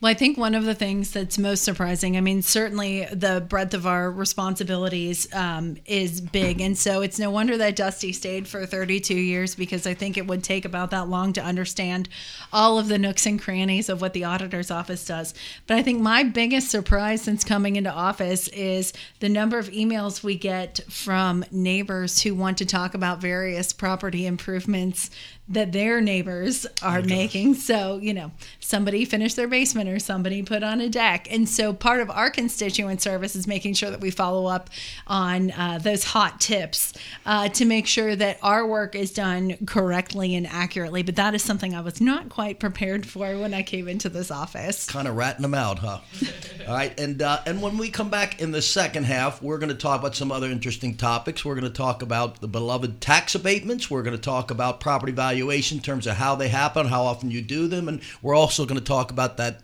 Well, 0.00 0.10
I 0.10 0.14
think 0.14 0.36
one 0.36 0.54
of 0.54 0.64
the 0.64 0.74
things 0.74 1.12
that's 1.12 1.38
most 1.38 1.62
surprising, 1.62 2.16
I 2.16 2.20
mean, 2.20 2.42
certainly 2.42 3.06
the 3.12 3.44
breadth 3.48 3.72
of 3.72 3.86
our 3.86 4.10
responsibilities 4.10 5.26
um, 5.32 5.76
is 5.86 6.20
big. 6.20 6.60
And 6.60 6.76
so 6.76 7.00
it's 7.00 7.18
no 7.18 7.30
wonder 7.30 7.56
that 7.56 7.76
Dusty 7.76 8.12
stayed 8.12 8.46
for 8.46 8.66
32 8.66 9.14
years 9.14 9.54
because 9.54 9.86
I 9.86 9.94
think 9.94 10.18
it 10.18 10.26
would 10.26 10.44
take 10.44 10.66
about 10.66 10.90
that 10.90 11.08
long 11.08 11.32
to 11.34 11.42
understand 11.42 12.10
all 12.52 12.78
of 12.78 12.88
the 12.88 12.98
nooks 12.98 13.24
and 13.24 13.40
crannies 13.40 13.88
of 13.88 14.02
what 14.02 14.12
the 14.12 14.24
auditor's 14.24 14.70
office 14.70 15.06
does. 15.06 15.32
But 15.66 15.78
I 15.78 15.82
think 15.82 16.02
my 16.02 16.22
biggest 16.22 16.70
surprise 16.70 17.22
since 17.22 17.42
coming 17.42 17.76
into 17.76 17.90
office 17.90 18.48
is 18.48 18.92
the 19.20 19.30
number 19.30 19.58
of 19.58 19.70
emails 19.70 20.22
we 20.22 20.36
get 20.36 20.80
from 20.90 21.46
neighbors 21.50 22.20
who 22.20 22.34
want 22.34 22.58
to 22.58 22.66
talk 22.66 22.94
about 22.94 23.22
various 23.22 23.72
property 23.72 24.26
improvements 24.26 25.08
that 25.48 25.72
their 25.72 26.00
neighbors 26.00 26.66
are 26.82 27.02
making. 27.02 27.54
So, 27.54 27.98
you 27.98 28.14
know, 28.14 28.32
somebody 28.60 29.04
finished 29.04 29.36
their 29.36 29.48
basement 29.48 29.90
or 29.90 29.98
somebody 29.98 30.42
put 30.42 30.62
on 30.62 30.80
a 30.80 30.88
deck. 30.88 31.30
And 31.30 31.48
so, 31.48 31.72
part 31.72 32.00
of 32.00 32.10
our 32.10 32.30
constituent 32.30 33.02
service 33.02 33.36
is 33.36 33.46
making 33.46 33.74
sure 33.74 33.90
that 33.90 34.00
we 34.00 34.10
follow 34.10 34.46
up 34.46 34.70
on 35.06 35.50
uh, 35.50 35.78
those 35.82 36.04
hot 36.04 36.40
tips 36.40 36.94
uh, 37.26 37.48
to 37.50 37.64
make 37.64 37.86
sure 37.86 38.16
that 38.16 38.38
our 38.42 38.66
work 38.66 38.94
is 38.94 39.12
done 39.12 39.56
correctly 39.66 40.34
and 40.34 40.46
accurately. 40.46 41.02
But 41.02 41.16
that 41.16 41.34
is 41.34 41.42
something 41.42 41.74
I 41.74 41.82
was 41.82 42.00
not 42.00 42.30
quite 42.30 42.58
prepared 42.58 43.06
for 43.06 43.38
when 43.38 43.52
I 43.52 43.62
came 43.62 43.86
into 43.86 44.08
this 44.08 44.30
office. 44.30 44.86
Kind 44.86 45.08
of 45.08 45.16
ratting 45.16 45.42
them 45.42 45.54
out, 45.54 45.78
huh? 45.78 46.00
All 46.66 46.74
right, 46.74 46.98
and 46.98 47.20
uh, 47.20 47.40
and 47.46 47.60
when 47.60 47.76
we 47.76 47.90
come 47.90 48.08
back 48.08 48.40
in 48.40 48.50
the 48.50 48.62
second 48.62 49.04
half, 49.04 49.42
we're 49.42 49.58
going 49.58 49.68
to 49.68 49.74
talk 49.74 50.00
about 50.00 50.14
some 50.14 50.32
other 50.32 50.48
interesting 50.48 50.96
topics. 50.96 51.44
We're 51.44 51.54
going 51.54 51.70
to 51.70 51.76
talk 51.76 52.00
about 52.00 52.40
the 52.40 52.48
beloved 52.48 53.02
tax 53.02 53.34
abatements. 53.34 53.90
We're 53.90 54.02
going 54.02 54.16
to 54.16 54.22
talk 54.22 54.50
about 54.50 54.80
property 54.80 55.12
valuation 55.34 55.78
in 55.78 55.82
terms 55.82 56.06
of 56.06 56.14
how 56.14 56.36
they 56.36 56.48
happen, 56.48 56.86
how 56.86 57.02
often 57.02 57.28
you 57.28 57.42
do 57.42 57.66
them, 57.66 57.88
and 57.88 58.00
we're 58.22 58.36
also 58.36 58.64
going 58.64 58.78
to 58.78 58.84
talk 58.84 59.10
about 59.10 59.36
that 59.36 59.62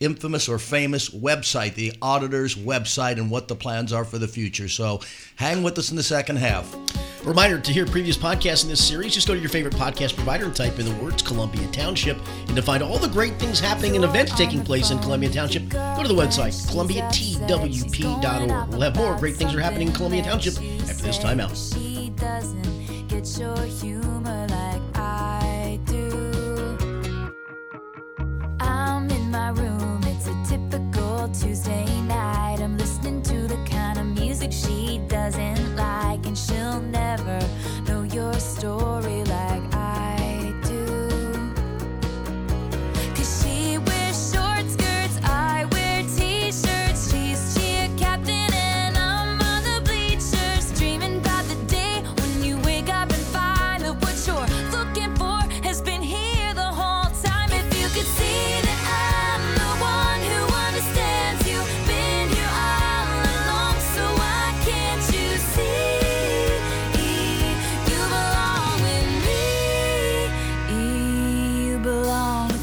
infamous 0.00 0.48
or 0.48 0.58
famous 0.58 1.10
website, 1.10 1.76
the 1.76 1.92
auditor's 2.02 2.56
website, 2.56 3.18
and 3.18 3.30
what 3.30 3.46
the 3.46 3.54
plans 3.54 3.92
are 3.92 4.04
for 4.04 4.18
the 4.18 4.26
future. 4.26 4.68
So 4.68 5.00
hang 5.36 5.62
with 5.62 5.78
us 5.78 5.92
in 5.92 5.96
the 5.96 6.02
second 6.02 6.36
half. 6.36 6.74
Reminder 7.22 7.60
to 7.60 7.72
hear 7.72 7.86
previous 7.86 8.16
podcasts 8.16 8.64
in 8.64 8.68
this 8.68 8.84
series, 8.84 9.14
just 9.14 9.28
go 9.28 9.34
to 9.34 9.38
your 9.38 9.48
favorite 9.48 9.74
podcast 9.74 10.16
provider 10.16 10.46
and 10.46 10.56
type 10.56 10.80
in 10.80 10.86
the 10.86 11.04
words 11.04 11.22
Columbia 11.22 11.64
Township. 11.70 12.18
And 12.48 12.56
to 12.56 12.62
find 12.62 12.82
all 12.82 12.98
the 12.98 13.06
great 13.06 13.38
things 13.38 13.60
happening 13.60 13.94
and 13.94 14.04
events 14.04 14.36
taking 14.36 14.64
place 14.64 14.90
in 14.90 14.98
Columbia 14.98 15.30
Township, 15.30 15.68
go 15.68 16.02
to 16.02 16.08
the 16.08 16.14
website, 16.14 16.68
columbiatwp.org. 16.68 18.68
We'll 18.70 18.80
have 18.80 18.96
more 18.96 19.16
great 19.16 19.36
things 19.36 19.54
are 19.54 19.60
happening 19.60 19.86
in 19.86 19.94
Columbia 19.94 20.24
Township 20.24 20.54
after 20.88 21.04
this 21.04 21.18
time 21.18 21.38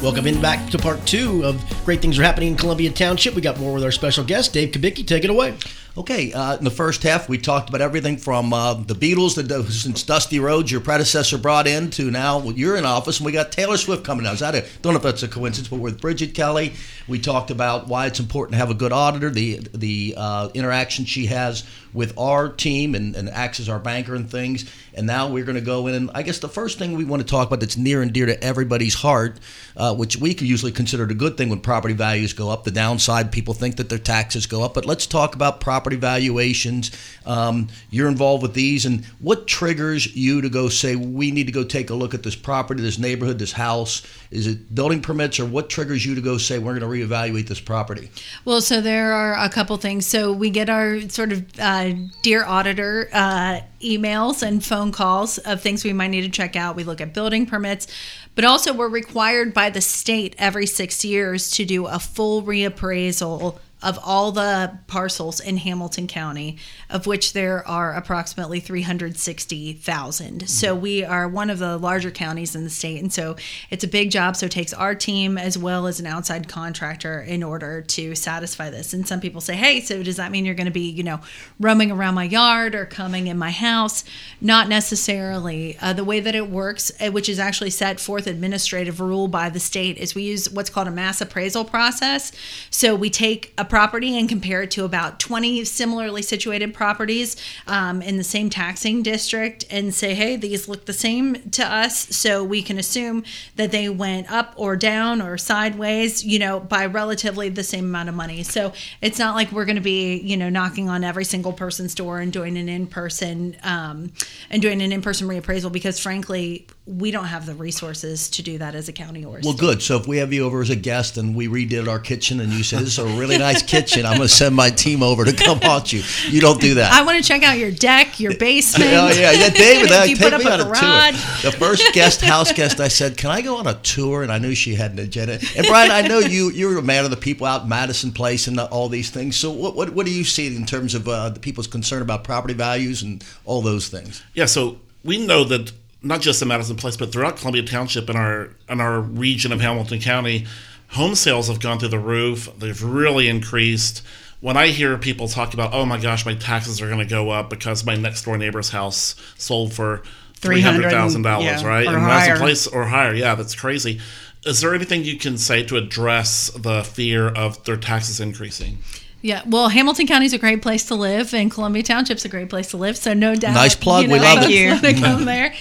Welcome 0.02 0.26
in 0.26 0.40
back 0.40 0.70
to 0.70 0.78
part 0.78 1.04
two 1.06 1.44
of 1.44 1.62
Great 1.84 2.00
Things 2.00 2.18
Are 2.18 2.22
Happening 2.22 2.52
in 2.52 2.56
Columbia 2.56 2.90
Township. 2.90 3.34
We 3.34 3.42
got 3.42 3.58
more 3.58 3.74
with 3.74 3.84
our 3.84 3.92
special 3.92 4.24
guest, 4.24 4.54
Dave 4.54 4.70
Kubicki. 4.70 5.06
Take 5.06 5.24
it 5.24 5.30
away. 5.30 5.54
Okay, 5.98 6.32
uh, 6.32 6.56
in 6.56 6.62
the 6.62 6.70
first 6.70 7.02
half, 7.02 7.28
we 7.28 7.36
talked 7.36 7.68
about 7.68 7.80
everything 7.80 8.16
from 8.16 8.52
uh, 8.52 8.74
the 8.74 8.94
Beatles, 8.94 9.34
that 9.34 9.72
since 9.72 10.04
Dusty 10.04 10.38
Rhodes, 10.38 10.70
your 10.70 10.80
predecessor, 10.80 11.36
brought 11.36 11.66
in, 11.66 11.90
to 11.90 12.12
now 12.12 12.48
you're 12.50 12.76
in 12.76 12.84
office, 12.84 13.18
and 13.18 13.26
we 13.26 13.32
got 13.32 13.50
Taylor 13.50 13.76
Swift 13.76 14.04
coming 14.04 14.24
out. 14.24 14.34
Is 14.34 14.40
that 14.40 14.54
a, 14.54 14.64
don't 14.82 14.92
know 14.92 14.98
if 14.98 15.02
that's 15.02 15.24
a 15.24 15.28
coincidence, 15.28 15.66
but 15.66 15.80
with 15.80 16.00
Brigid 16.00 16.32
Kelly, 16.32 16.74
we 17.08 17.18
talked 17.18 17.50
about 17.50 17.88
why 17.88 18.06
it's 18.06 18.20
important 18.20 18.52
to 18.52 18.58
have 18.58 18.70
a 18.70 18.74
good 18.74 18.92
auditor, 18.92 19.30
the 19.30 19.56
the 19.74 20.14
uh, 20.16 20.50
interaction 20.54 21.06
she 21.06 21.26
has 21.26 21.64
with 21.92 22.16
our 22.16 22.48
team, 22.48 22.94
and, 22.94 23.16
and 23.16 23.28
acts 23.28 23.58
as 23.58 23.68
our 23.68 23.80
banker 23.80 24.14
and 24.14 24.30
things. 24.30 24.72
And 24.94 25.08
now 25.08 25.28
we're 25.28 25.44
going 25.44 25.56
to 25.56 25.60
go 25.60 25.88
in, 25.88 25.94
and 25.96 26.10
I 26.14 26.22
guess 26.22 26.38
the 26.38 26.48
first 26.48 26.78
thing 26.78 26.96
we 26.96 27.04
want 27.04 27.20
to 27.20 27.28
talk 27.28 27.48
about 27.48 27.58
that's 27.58 27.76
near 27.76 28.00
and 28.00 28.12
dear 28.12 28.26
to 28.26 28.40
everybody's 28.42 28.94
heart, 28.94 29.40
uh, 29.76 29.92
which 29.96 30.16
we 30.16 30.34
could 30.34 30.46
usually 30.46 30.72
consider 30.72 31.02
a 31.02 31.14
good 31.14 31.36
thing 31.36 31.48
when 31.48 31.60
property 31.60 31.94
values 31.94 32.32
go 32.32 32.48
up. 32.48 32.62
The 32.62 32.70
downside, 32.70 33.32
people 33.32 33.54
think 33.54 33.76
that 33.76 33.88
their 33.88 33.98
taxes 33.98 34.46
go 34.46 34.62
up, 34.62 34.74
but 34.74 34.86
let's 34.86 35.04
talk 35.04 35.34
about 35.34 35.60
property 35.60 35.79
valuations. 35.88 36.90
Um, 37.26 37.68
you're 37.90 38.08
involved 38.08 38.42
with 38.42 38.54
these, 38.54 38.86
and 38.86 39.04
what 39.18 39.46
triggers 39.46 40.14
you 40.14 40.40
to 40.40 40.48
go 40.48 40.68
say 40.68 40.96
we 40.96 41.30
need 41.30 41.46
to 41.46 41.52
go 41.52 41.64
take 41.64 41.90
a 41.90 41.94
look 41.94 42.14
at 42.14 42.22
this 42.22 42.36
property, 42.36 42.82
this 42.82 42.98
neighborhood, 42.98 43.38
this 43.38 43.52
house? 43.52 44.02
Is 44.30 44.46
it 44.46 44.74
building 44.74 45.02
permits, 45.02 45.40
or 45.40 45.46
what 45.46 45.68
triggers 45.68 46.04
you 46.04 46.14
to 46.14 46.20
go 46.20 46.38
say 46.38 46.58
we're 46.58 46.78
going 46.78 47.08
to 47.08 47.14
reevaluate 47.14 47.48
this 47.48 47.60
property? 47.60 48.10
Well, 48.44 48.60
so 48.60 48.80
there 48.80 49.12
are 49.12 49.34
a 49.34 49.48
couple 49.48 49.76
things. 49.76 50.06
So 50.06 50.32
we 50.32 50.50
get 50.50 50.68
our 50.68 51.00
sort 51.08 51.32
of 51.32 51.44
uh, 51.58 51.92
dear 52.22 52.44
auditor 52.44 53.08
uh, 53.12 53.60
emails 53.82 54.42
and 54.42 54.64
phone 54.64 54.92
calls 54.92 55.38
of 55.38 55.60
things 55.60 55.84
we 55.84 55.92
might 55.92 56.08
need 56.08 56.22
to 56.22 56.28
check 56.28 56.56
out. 56.56 56.76
We 56.76 56.84
look 56.84 57.00
at 57.00 57.14
building 57.14 57.46
permits, 57.46 57.86
but 58.34 58.44
also 58.44 58.72
we're 58.72 58.88
required 58.88 59.52
by 59.54 59.70
the 59.70 59.80
state 59.80 60.34
every 60.38 60.66
six 60.66 61.04
years 61.04 61.50
to 61.52 61.64
do 61.64 61.86
a 61.86 61.98
full 61.98 62.42
reappraisal 62.42 63.58
of 63.82 63.98
all 64.04 64.32
the 64.32 64.78
parcels 64.86 65.40
in 65.40 65.56
Hamilton 65.56 66.06
County, 66.06 66.58
of 66.88 67.06
which 67.06 67.32
there 67.32 67.66
are 67.66 67.94
approximately 67.94 68.60
360,000. 68.60 70.48
So 70.48 70.74
we 70.74 71.04
are 71.04 71.28
one 71.28 71.50
of 71.50 71.58
the 71.58 71.78
larger 71.78 72.10
counties 72.10 72.54
in 72.54 72.64
the 72.64 72.70
state. 72.70 73.00
And 73.00 73.12
so 73.12 73.36
it's 73.70 73.84
a 73.84 73.88
big 73.88 74.10
job. 74.10 74.36
So 74.36 74.46
it 74.46 74.52
takes 74.52 74.72
our 74.72 74.94
team 74.94 75.38
as 75.38 75.56
well 75.56 75.86
as 75.86 76.00
an 76.00 76.06
outside 76.06 76.48
contractor 76.48 77.20
in 77.20 77.42
order 77.42 77.82
to 77.82 78.14
satisfy 78.14 78.70
this. 78.70 78.92
And 78.92 79.06
some 79.06 79.20
people 79.20 79.40
say, 79.40 79.56
hey, 79.56 79.80
so 79.80 80.02
does 80.02 80.16
that 80.16 80.30
mean 80.30 80.44
you're 80.44 80.54
going 80.54 80.66
to 80.66 80.70
be, 80.70 80.90
you 80.90 81.02
know, 81.02 81.20
roaming 81.58 81.90
around 81.90 82.14
my 82.14 82.24
yard 82.24 82.74
or 82.74 82.84
coming 82.84 83.28
in 83.28 83.38
my 83.38 83.50
house? 83.50 84.04
Not 84.40 84.68
necessarily. 84.68 85.78
Uh, 85.80 85.92
the 85.92 86.04
way 86.04 86.20
that 86.20 86.34
it 86.34 86.50
works, 86.50 86.92
uh, 87.00 87.10
which 87.10 87.28
is 87.28 87.38
actually 87.38 87.70
set 87.70 87.98
forth 88.00 88.26
administrative 88.26 89.00
rule 89.00 89.28
by 89.28 89.48
the 89.48 89.60
state, 89.60 89.96
is 89.96 90.14
we 90.14 90.24
use 90.24 90.50
what's 90.50 90.70
called 90.70 90.88
a 90.88 90.90
mass 90.90 91.20
appraisal 91.20 91.64
process. 91.64 92.32
So 92.70 92.94
we 92.94 93.08
take 93.08 93.52
a 93.56 93.64
property 93.70 94.18
and 94.18 94.28
compare 94.28 94.62
it 94.62 94.70
to 94.72 94.84
about 94.84 95.18
20 95.18 95.64
similarly 95.64 96.20
situated 96.22 96.74
properties 96.74 97.36
um, 97.66 98.02
in 98.02 98.16
the 98.16 98.24
same 98.24 98.50
taxing 98.50 99.02
district 99.02 99.64
and 99.70 99.94
say, 99.94 100.14
hey, 100.14 100.36
these 100.36 100.68
look 100.68 100.84
the 100.84 100.92
same 100.92 101.50
to 101.50 101.64
us. 101.64 102.14
So 102.14 102.44
we 102.44 102.62
can 102.62 102.78
assume 102.78 103.24
that 103.56 103.70
they 103.70 103.88
went 103.88 104.30
up 104.30 104.52
or 104.56 104.76
down 104.76 105.22
or 105.22 105.38
sideways, 105.38 106.24
you 106.24 106.38
know, 106.38 106.60
by 106.60 106.86
relatively 106.86 107.48
the 107.48 107.64
same 107.64 107.84
amount 107.84 108.08
of 108.08 108.14
money. 108.14 108.42
So 108.42 108.72
it's 109.00 109.18
not 109.18 109.34
like 109.34 109.52
we're 109.52 109.64
going 109.64 109.76
to 109.76 109.82
be, 109.82 110.20
you 110.20 110.36
know, 110.36 110.50
knocking 110.50 110.88
on 110.88 111.04
every 111.04 111.24
single 111.24 111.52
person's 111.52 111.94
door 111.94 112.18
and 112.18 112.32
doing 112.32 112.58
an 112.58 112.68
in 112.68 112.86
person 112.86 113.56
um, 113.62 114.12
and 114.50 114.60
doing 114.60 114.82
an 114.82 114.92
in 114.92 115.00
person 115.00 115.28
reappraisal 115.28 115.72
because, 115.72 115.98
frankly, 115.98 116.66
we 116.86 117.10
don't 117.10 117.26
have 117.26 117.46
the 117.46 117.54
resources 117.54 118.30
to 118.30 118.42
do 118.42 118.58
that 118.58 118.74
as 118.74 118.88
a 118.88 118.92
county 118.92 119.24
or 119.24 119.38
a 119.38 119.40
Well, 119.44 119.52
state. 119.52 119.60
good. 119.60 119.82
So 119.82 119.96
if 119.98 120.08
we 120.08 120.16
have 120.16 120.32
you 120.32 120.44
over 120.44 120.60
as 120.60 120.70
a 120.70 120.76
guest 120.76 121.18
and 121.18 121.36
we 121.36 121.46
redid 121.46 121.86
our 121.86 122.00
kitchen 122.00 122.40
and 122.40 122.52
you 122.52 122.64
say 122.64 122.78
this 122.78 122.88
is 122.88 122.98
a 122.98 123.04
really 123.04 123.38
nice 123.38 123.62
kitchen, 123.62 124.04
I'm 124.06 124.16
going 124.16 124.28
to 124.28 124.34
send 124.34 124.56
my 124.56 124.70
team 124.70 125.02
over 125.02 125.24
to 125.24 125.32
come 125.32 125.60
haunt 125.60 125.92
you. 125.92 126.02
You 126.28 126.40
don't 126.40 126.60
do 126.60 126.74
that. 126.74 126.92
I 126.92 127.02
want 127.04 127.22
to 127.22 127.22
check 127.22 127.42
out 127.42 127.58
your 127.58 127.70
deck, 127.70 128.18
your 128.18 128.34
basement. 128.36 128.90
Oh 128.92 129.08
yeah, 129.10 129.30
yeah, 129.30 129.50
David. 129.50 129.90
If 129.90 130.00
uh, 130.00 130.04
you 130.04 130.16
take 130.16 130.30
put 130.32 130.38
me 130.40 130.46
up 130.46 130.52
on 130.52 130.60
a 130.60 130.70
a 130.70 130.74
tour. 130.74 131.50
The 131.50 131.56
first 131.56 131.92
guest 131.92 132.22
house 132.22 132.50
guest, 132.52 132.80
I 132.80 132.88
said, 132.88 133.16
"Can 133.16 133.30
I 133.30 133.40
go 133.42 133.58
on 133.58 133.66
a 133.66 133.74
tour?" 133.74 134.22
And 134.22 134.32
I 134.32 134.38
knew 134.38 134.54
she 134.54 134.74
had 134.74 134.92
an 134.92 134.98
agenda. 134.98 135.34
And 135.56 135.66
Brian, 135.66 135.90
I 135.90 136.00
know 136.02 136.18
you 136.18 136.50
you're 136.50 136.78
a 136.78 136.82
man 136.82 137.04
of 137.04 137.10
the 137.10 137.16
people 137.16 137.46
out 137.46 137.62
in 137.64 137.68
Madison 137.68 138.10
Place 138.10 138.46
and 138.48 138.58
all 138.58 138.88
these 138.88 139.10
things. 139.10 139.36
So 139.36 139.50
what 139.50 139.76
what, 139.76 139.90
what 139.90 140.06
do 140.06 140.12
you 140.12 140.24
see 140.24 140.54
in 140.56 140.66
terms 140.66 140.94
of 140.94 141.06
uh, 141.06 141.28
the 141.28 141.40
people's 141.40 141.66
concern 141.66 142.02
about 142.02 142.24
property 142.24 142.54
values 142.54 143.02
and 143.02 143.22
all 143.44 143.60
those 143.62 143.88
things? 143.88 144.22
Yeah, 144.34 144.46
so 144.46 144.80
we 145.04 145.24
know 145.24 145.44
that 145.44 145.72
not 146.02 146.20
just 146.20 146.40
in 146.42 146.48
Madison 146.48 146.76
Place, 146.76 146.96
but 146.96 147.12
throughout 147.12 147.36
Columbia 147.36 147.62
Township 147.62 148.08
and 148.08 148.18
our 148.18 148.50
in 148.68 148.80
our 148.80 149.00
region 149.00 149.52
of 149.52 149.60
Hamilton 149.60 150.00
County, 150.00 150.46
home 150.88 151.14
sales 151.14 151.48
have 151.48 151.60
gone 151.60 151.78
through 151.78 151.88
the 151.88 151.98
roof. 151.98 152.48
They've 152.58 152.82
really 152.82 153.28
increased. 153.28 154.02
When 154.40 154.56
I 154.56 154.68
hear 154.68 154.96
people 154.96 155.28
talk 155.28 155.52
about, 155.52 155.74
oh 155.74 155.84
my 155.84 156.00
gosh, 156.00 156.24
my 156.24 156.34
taxes 156.34 156.80
are 156.80 156.86
going 156.86 157.00
to 157.00 157.04
go 157.04 157.28
up 157.28 157.50
because 157.50 157.84
my 157.84 157.94
next 157.94 158.24
door 158.24 158.38
neighbor's 158.38 158.70
house 158.70 159.14
sold 159.36 159.74
for 159.74 160.02
three 160.34 160.62
hundred 160.62 160.90
thousand 160.90 161.22
dollars, 161.22 161.62
right? 161.62 161.86
or 161.86 161.98
in 161.98 162.02
Madison. 162.02 162.38
Place 162.38 162.66
or 162.66 162.84
higher, 162.86 163.14
yeah, 163.14 163.34
that's 163.34 163.54
crazy. 163.54 164.00
Is 164.46 164.62
there 164.62 164.74
anything 164.74 165.04
you 165.04 165.18
can 165.18 165.36
say 165.36 165.62
to 165.64 165.76
address 165.76 166.50
the 166.56 166.82
fear 166.82 167.28
of 167.28 167.62
their 167.64 167.76
taxes 167.76 168.20
increasing? 168.20 168.78
Yeah, 169.22 169.42
well, 169.46 169.68
Hamilton 169.68 170.06
County 170.06 170.24
is 170.24 170.32
a 170.32 170.38
great 170.38 170.62
place 170.62 170.86
to 170.86 170.94
live, 170.94 171.34
and 171.34 171.50
Columbia 171.50 171.82
Township's 171.82 172.24
a 172.24 172.28
great 172.30 172.48
place 172.48 172.70
to 172.70 172.78
live. 172.78 172.96
So 172.96 173.12
no 173.12 173.34
doubt. 173.34 173.52
Nice 173.52 173.76
plug. 173.76 174.08
We 174.08 174.18
love 174.18 174.38
folks 174.38 174.46
it. 174.50 174.80
Thank 174.80 175.02
wanna 175.02 175.16
come 175.16 175.24
there. 175.26 175.54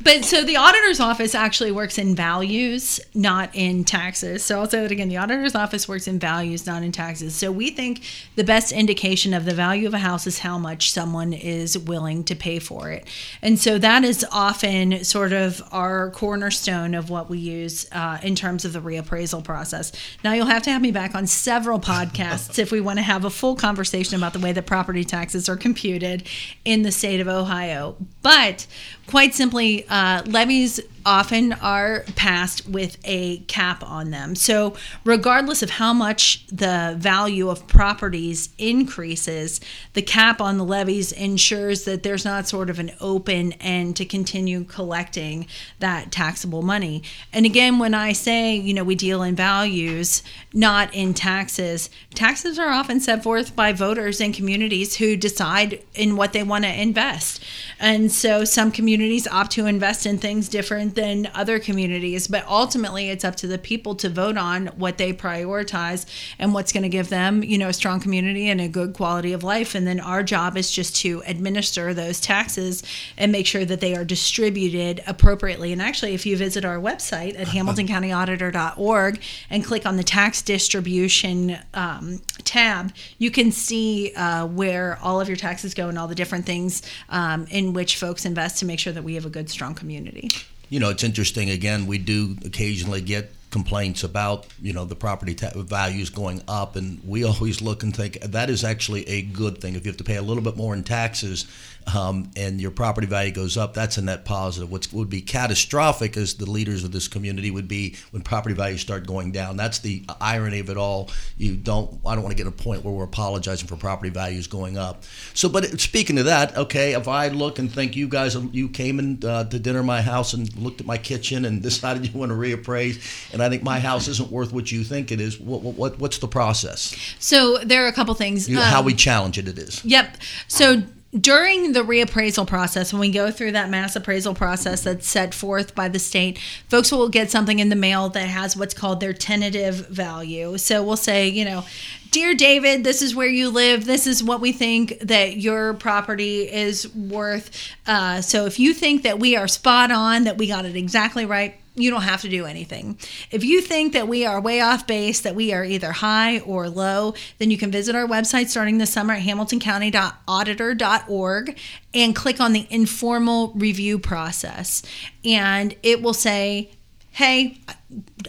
But 0.00 0.24
so 0.24 0.42
the 0.42 0.56
auditor's 0.56 1.00
office 1.00 1.34
actually 1.34 1.70
works 1.70 1.98
in 1.98 2.14
values, 2.14 3.00
not 3.14 3.50
in 3.54 3.84
taxes. 3.84 4.42
So 4.42 4.58
I'll 4.58 4.68
say 4.68 4.80
that 4.82 4.90
again: 4.90 5.08
the 5.08 5.16
auditor's 5.16 5.54
office 5.54 5.88
works 5.88 6.08
in 6.08 6.18
values, 6.18 6.66
not 6.66 6.82
in 6.82 6.92
taxes. 6.92 7.34
So 7.34 7.52
we 7.52 7.70
think 7.70 8.02
the 8.34 8.44
best 8.44 8.72
indication 8.72 9.32
of 9.32 9.44
the 9.44 9.54
value 9.54 9.86
of 9.86 9.94
a 9.94 9.98
house 9.98 10.26
is 10.26 10.40
how 10.40 10.58
much 10.58 10.90
someone 10.90 11.32
is 11.32 11.78
willing 11.78 12.24
to 12.24 12.34
pay 12.34 12.58
for 12.58 12.90
it, 12.90 13.06
and 13.42 13.58
so 13.58 13.78
that 13.78 14.04
is 14.04 14.26
often 14.32 15.04
sort 15.04 15.32
of 15.32 15.62
our 15.70 16.10
cornerstone 16.10 16.94
of 16.94 17.10
what 17.10 17.30
we 17.30 17.38
use 17.38 17.86
uh, 17.92 18.18
in 18.22 18.34
terms 18.34 18.64
of 18.64 18.72
the 18.72 18.80
reappraisal 18.80 19.44
process. 19.44 19.92
Now 20.24 20.32
you'll 20.32 20.46
have 20.46 20.62
to 20.64 20.70
have 20.70 20.82
me 20.82 20.90
back 20.90 21.14
on 21.14 21.26
several 21.26 21.78
podcasts 21.78 22.58
if 22.58 22.72
we 22.72 22.80
want 22.80 22.98
to 22.98 23.02
have 23.02 23.24
a 23.24 23.30
full 23.30 23.54
conversation 23.54 24.16
about 24.16 24.32
the 24.32 24.40
way 24.40 24.52
that 24.52 24.66
property 24.66 25.04
taxes 25.04 25.48
are 25.48 25.56
computed 25.56 26.28
in 26.64 26.82
the 26.82 26.92
state 26.92 27.20
of 27.20 27.28
Ohio. 27.28 27.96
But 28.22 28.66
quite 29.06 29.34
simply, 29.34 29.81
uh, 29.88 30.22
levies 30.26 30.80
often 31.04 31.52
are 31.54 32.04
passed 32.16 32.68
with 32.68 32.96
a 33.04 33.38
cap 33.40 33.82
on 33.82 34.10
them. 34.10 34.34
So, 34.34 34.74
regardless 35.04 35.62
of 35.62 35.70
how 35.70 35.92
much 35.92 36.46
the 36.48 36.94
value 36.98 37.48
of 37.48 37.66
properties 37.66 38.50
increases, 38.58 39.60
the 39.94 40.02
cap 40.02 40.40
on 40.40 40.58
the 40.58 40.64
levies 40.64 41.12
ensures 41.12 41.84
that 41.84 42.02
there's 42.02 42.24
not 42.24 42.48
sort 42.48 42.70
of 42.70 42.78
an 42.78 42.92
open 43.00 43.52
end 43.54 43.96
to 43.96 44.04
continue 44.04 44.64
collecting 44.64 45.46
that 45.78 46.12
taxable 46.12 46.62
money. 46.62 47.02
And 47.32 47.46
again, 47.46 47.78
when 47.78 47.94
I 47.94 48.12
say, 48.12 48.54
you 48.54 48.74
know, 48.74 48.84
we 48.84 48.94
deal 48.94 49.22
in 49.22 49.34
values, 49.34 50.22
not 50.52 50.92
in 50.94 51.14
taxes, 51.14 51.90
taxes 52.14 52.58
are 52.58 52.70
often 52.70 53.00
set 53.00 53.22
forth 53.22 53.56
by 53.56 53.72
voters 53.72 54.20
and 54.20 54.34
communities 54.34 54.96
who 54.96 55.16
decide 55.16 55.82
in 55.94 56.16
what 56.16 56.32
they 56.32 56.42
want 56.42 56.64
to 56.64 56.80
invest. 56.80 57.42
And 57.78 58.10
so 58.12 58.44
some 58.44 58.70
communities 58.70 59.26
opt 59.26 59.52
to 59.52 59.66
invest 59.66 60.06
in 60.06 60.18
things 60.18 60.48
different 60.48 60.91
than 60.94 61.30
other 61.34 61.58
communities, 61.58 62.26
but 62.26 62.46
ultimately 62.46 63.10
it's 63.10 63.24
up 63.24 63.36
to 63.36 63.46
the 63.46 63.58
people 63.58 63.94
to 63.96 64.08
vote 64.08 64.36
on 64.36 64.68
what 64.68 64.98
they 64.98 65.12
prioritize 65.12 66.06
and 66.38 66.54
what's 66.54 66.72
going 66.72 66.82
to 66.82 66.88
give 66.88 67.08
them, 67.08 67.42
you 67.42 67.58
know, 67.58 67.68
a 67.68 67.72
strong 67.72 68.00
community 68.00 68.48
and 68.48 68.60
a 68.60 68.68
good 68.68 68.94
quality 68.94 69.32
of 69.32 69.42
life. 69.42 69.74
And 69.74 69.86
then 69.86 70.00
our 70.00 70.22
job 70.22 70.56
is 70.56 70.70
just 70.70 70.96
to 70.96 71.22
administer 71.26 71.94
those 71.94 72.20
taxes 72.20 72.82
and 73.16 73.32
make 73.32 73.46
sure 73.46 73.64
that 73.64 73.80
they 73.80 73.94
are 73.94 74.04
distributed 74.04 75.02
appropriately. 75.06 75.72
And 75.72 75.82
actually, 75.82 76.14
if 76.14 76.26
you 76.26 76.36
visit 76.36 76.64
our 76.64 76.78
website 76.78 77.38
at 77.38 77.46
hamiltoncountyauditor.org 77.48 79.20
and 79.50 79.64
click 79.64 79.86
on 79.86 79.96
the 79.96 80.02
tax 80.02 80.42
distribution 80.42 81.58
um, 81.74 82.20
tab, 82.44 82.92
you 83.18 83.30
can 83.30 83.52
see 83.52 84.12
uh, 84.14 84.46
where 84.46 84.98
all 85.02 85.20
of 85.20 85.28
your 85.28 85.36
taxes 85.36 85.74
go 85.74 85.88
and 85.88 85.98
all 85.98 86.08
the 86.08 86.14
different 86.14 86.46
things 86.46 86.82
um, 87.08 87.46
in 87.50 87.72
which 87.72 87.96
folks 87.96 88.24
invest 88.24 88.58
to 88.58 88.66
make 88.66 88.78
sure 88.78 88.92
that 88.92 89.04
we 89.04 89.14
have 89.14 89.26
a 89.26 89.30
good, 89.30 89.48
strong 89.48 89.74
community. 89.74 90.28
You 90.72 90.80
know, 90.80 90.88
it's 90.88 91.04
interesting. 91.04 91.50
Again, 91.50 91.86
we 91.86 91.98
do 91.98 92.34
occasionally 92.46 93.02
get 93.02 93.30
complaints 93.52 94.02
about 94.02 94.46
you 94.60 94.72
know 94.72 94.84
the 94.84 94.96
property 94.96 95.34
ta- 95.36 95.52
values 95.54 96.10
going 96.10 96.42
up, 96.48 96.74
and 96.74 97.00
we 97.06 97.22
always 97.30 97.62
look 97.62 97.84
and 97.84 97.94
think 97.94 98.20
that 98.20 98.50
is 98.50 98.64
actually 98.64 99.08
a 99.08 99.22
good 99.22 99.60
thing. 99.60 99.76
If 99.76 99.84
you 99.84 99.90
have 99.90 99.98
to 99.98 100.04
pay 100.04 100.16
a 100.16 100.22
little 100.22 100.42
bit 100.42 100.56
more 100.56 100.74
in 100.74 100.82
taxes, 100.82 101.46
um, 101.94 102.30
and 102.36 102.60
your 102.60 102.70
property 102.70 103.06
value 103.06 103.32
goes 103.32 103.56
up, 103.56 103.74
that's 103.74 103.96
a 103.98 104.02
net 104.02 104.24
positive. 104.24 104.70
What 104.70 104.92
would 104.92 105.10
be 105.10 105.20
catastrophic, 105.20 106.16
as 106.16 106.34
the 106.34 106.50
leaders 106.50 106.84
of 106.84 106.92
this 106.92 107.08
community, 107.08 107.50
would 107.50 107.68
be 107.68 107.96
when 108.10 108.22
property 108.22 108.54
values 108.54 108.80
start 108.80 109.06
going 109.06 109.32
down. 109.32 109.56
That's 109.56 109.78
the 109.80 110.04
irony 110.20 110.60
of 110.60 110.70
it 110.70 110.76
all. 110.76 111.10
You 111.36 111.56
don't. 111.56 112.00
I 112.06 112.14
don't 112.14 112.24
want 112.24 112.36
to 112.36 112.42
get 112.42 112.50
to 112.50 112.56
a 112.56 112.64
point 112.64 112.84
where 112.84 112.94
we're 112.94 113.04
apologizing 113.04 113.68
for 113.68 113.76
property 113.76 114.10
values 114.10 114.46
going 114.46 114.78
up. 114.78 115.04
So, 115.34 115.48
but 115.48 115.80
speaking 115.80 116.18
of 116.18 116.24
that, 116.26 116.56
okay, 116.56 116.92
if 116.94 117.08
I 117.08 117.28
look 117.28 117.58
and 117.58 117.70
think 117.70 117.96
you 117.96 118.08
guys, 118.08 118.34
you 118.34 118.68
came 118.68 118.98
in 118.98 119.24
uh, 119.24 119.44
to 119.44 119.58
dinner 119.58 119.80
at 119.80 119.84
my 119.84 120.02
house 120.02 120.32
and 120.32 120.54
looked 120.56 120.80
at 120.80 120.86
my 120.86 120.98
kitchen 120.98 121.44
and 121.44 121.62
decided 121.72 122.06
you 122.06 122.18
want 122.18 122.30
to 122.30 122.36
reappraise, 122.36 123.32
and 123.32 123.41
I 123.42 123.48
think 123.48 123.62
my 123.62 123.80
house 123.80 124.08
isn't 124.08 124.30
worth 124.30 124.52
what 124.52 124.70
you 124.70 124.84
think 124.84 125.12
it 125.12 125.20
is. 125.20 125.38
What, 125.38 125.62
what 125.62 125.98
what's 125.98 126.18
the 126.18 126.28
process? 126.28 126.96
So 127.18 127.58
there 127.58 127.84
are 127.84 127.88
a 127.88 127.92
couple 127.92 128.14
things. 128.14 128.48
You, 128.48 128.60
how 128.60 128.80
Um, 128.80 128.86
we 128.86 128.94
challenge 128.94 129.38
it? 129.38 129.48
It 129.48 129.58
is. 129.58 129.84
Yep. 129.84 130.16
So 130.48 130.82
during 131.18 131.72
the 131.72 131.80
reappraisal 131.80 132.46
process, 132.46 132.90
when 132.90 133.00
we 133.00 133.10
go 133.10 133.30
through 133.30 133.52
that 133.52 133.68
mass 133.68 133.94
appraisal 133.94 134.32
process 134.34 134.82
that's 134.82 135.06
set 135.06 135.34
forth 135.34 135.74
by 135.74 135.86
the 135.88 135.98
state, 135.98 136.38
folks 136.68 136.90
will 136.90 137.10
get 137.10 137.30
something 137.30 137.58
in 137.58 137.68
the 137.68 137.76
mail 137.76 138.08
that 138.08 138.26
has 138.28 138.56
what's 138.56 138.72
called 138.72 139.00
their 139.00 139.12
tentative 139.12 139.88
value. 139.88 140.56
So 140.56 140.82
we'll 140.82 140.96
say, 140.96 141.28
you 141.28 141.44
know, 141.44 141.64
Dear 142.12 142.34
David, 142.34 142.84
this 142.84 143.02
is 143.02 143.14
where 143.14 143.28
you 143.28 143.50
live. 143.50 143.84
This 143.84 144.06
is 144.06 144.22
what 144.22 144.40
we 144.40 144.52
think 144.52 144.98
that 145.00 145.36
your 145.36 145.74
property 145.74 146.42
is 146.42 146.94
worth. 146.94 147.50
Uh, 147.86 148.20
so 148.20 148.46
if 148.46 148.58
you 148.58 148.72
think 148.74 149.02
that 149.02 149.18
we 149.18 149.36
are 149.36 149.48
spot 149.48 149.90
on, 149.90 150.24
that 150.24 150.38
we 150.38 150.46
got 150.46 150.64
it 150.66 150.76
exactly 150.76 151.24
right, 151.26 151.54
you 151.74 151.90
don't 151.90 152.02
have 152.02 152.20
to 152.20 152.28
do 152.28 152.44
anything. 152.44 152.98
If 153.30 153.44
you 153.44 153.62
think 153.62 153.94
that 153.94 154.06
we 154.06 154.26
are 154.26 154.38
way 154.40 154.60
off 154.60 154.86
base, 154.86 155.20
that 155.20 155.34
we 155.34 155.54
are 155.54 155.64
either 155.64 155.92
high 155.92 156.40
or 156.40 156.68
low, 156.68 157.14
then 157.38 157.50
you 157.50 157.56
can 157.56 157.70
visit 157.70 157.94
our 157.94 158.06
website 158.06 158.48
starting 158.48 158.76
this 158.78 158.92
summer 158.92 159.14
at 159.14 159.22
hamiltoncountyauditor.org 159.22 161.58
and 161.94 162.14
click 162.14 162.40
on 162.40 162.52
the 162.52 162.66
informal 162.68 163.52
review 163.54 163.98
process. 163.98 164.82
And 165.24 165.74
it 165.82 166.02
will 166.02 166.14
say, 166.14 166.72
hey, 167.12 167.58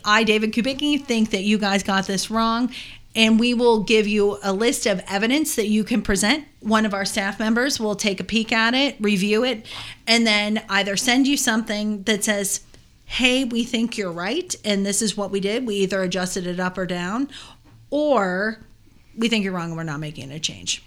I, 0.06 0.24
David 0.24 0.54
Kubicki, 0.54 1.04
think 1.04 1.32
that 1.32 1.44
you 1.44 1.58
guys 1.58 1.84
got 1.84 2.08
this 2.08 2.32
wrong. 2.32 2.72
And 3.16 3.40
we 3.40 3.54
will 3.54 3.84
give 3.84 4.08
you 4.08 4.40
a 4.42 4.52
list 4.52 4.88
of 4.88 5.00
evidence 5.08 5.56
that 5.56 5.68
you 5.68 5.84
can 5.84 6.02
present. 6.02 6.46
One 6.62 6.84
of 6.86 6.96
our 6.96 7.06
staff 7.06 7.40
members 7.40 7.80
will 7.80 7.96
take 7.96 8.20
a 8.20 8.24
peek 8.24 8.52
at 8.52 8.74
it, 8.74 8.96
review 9.00 9.44
it, 9.44 9.68
and 10.08 10.26
then 10.26 10.64
either 10.68 10.98
send 10.98 11.28
you 11.28 11.38
something 11.38 12.02
that 12.04 12.24
says, 12.24 12.62
hey, 13.14 13.44
we 13.44 13.64
think 13.64 13.96
you're 13.96 14.12
right, 14.12 14.56
and 14.66 14.84
this 14.84 15.00
is 15.00 15.16
what 15.16 15.30
we 15.30 15.40
did. 15.40 15.68
We 15.68 15.76
either 15.76 16.02
adjusted 16.02 16.48
it 16.48 16.60
up 16.60 16.80
or 16.80 16.88
down, 16.88 17.30
or 17.92 18.58
we 19.16 19.30
think 19.30 19.44
you're 19.44 19.54
wrong 19.54 19.68
and 19.68 19.78
we're 19.78 19.84
not 19.84 20.00
making 20.00 20.32
a 20.32 20.40
change. 20.40 20.84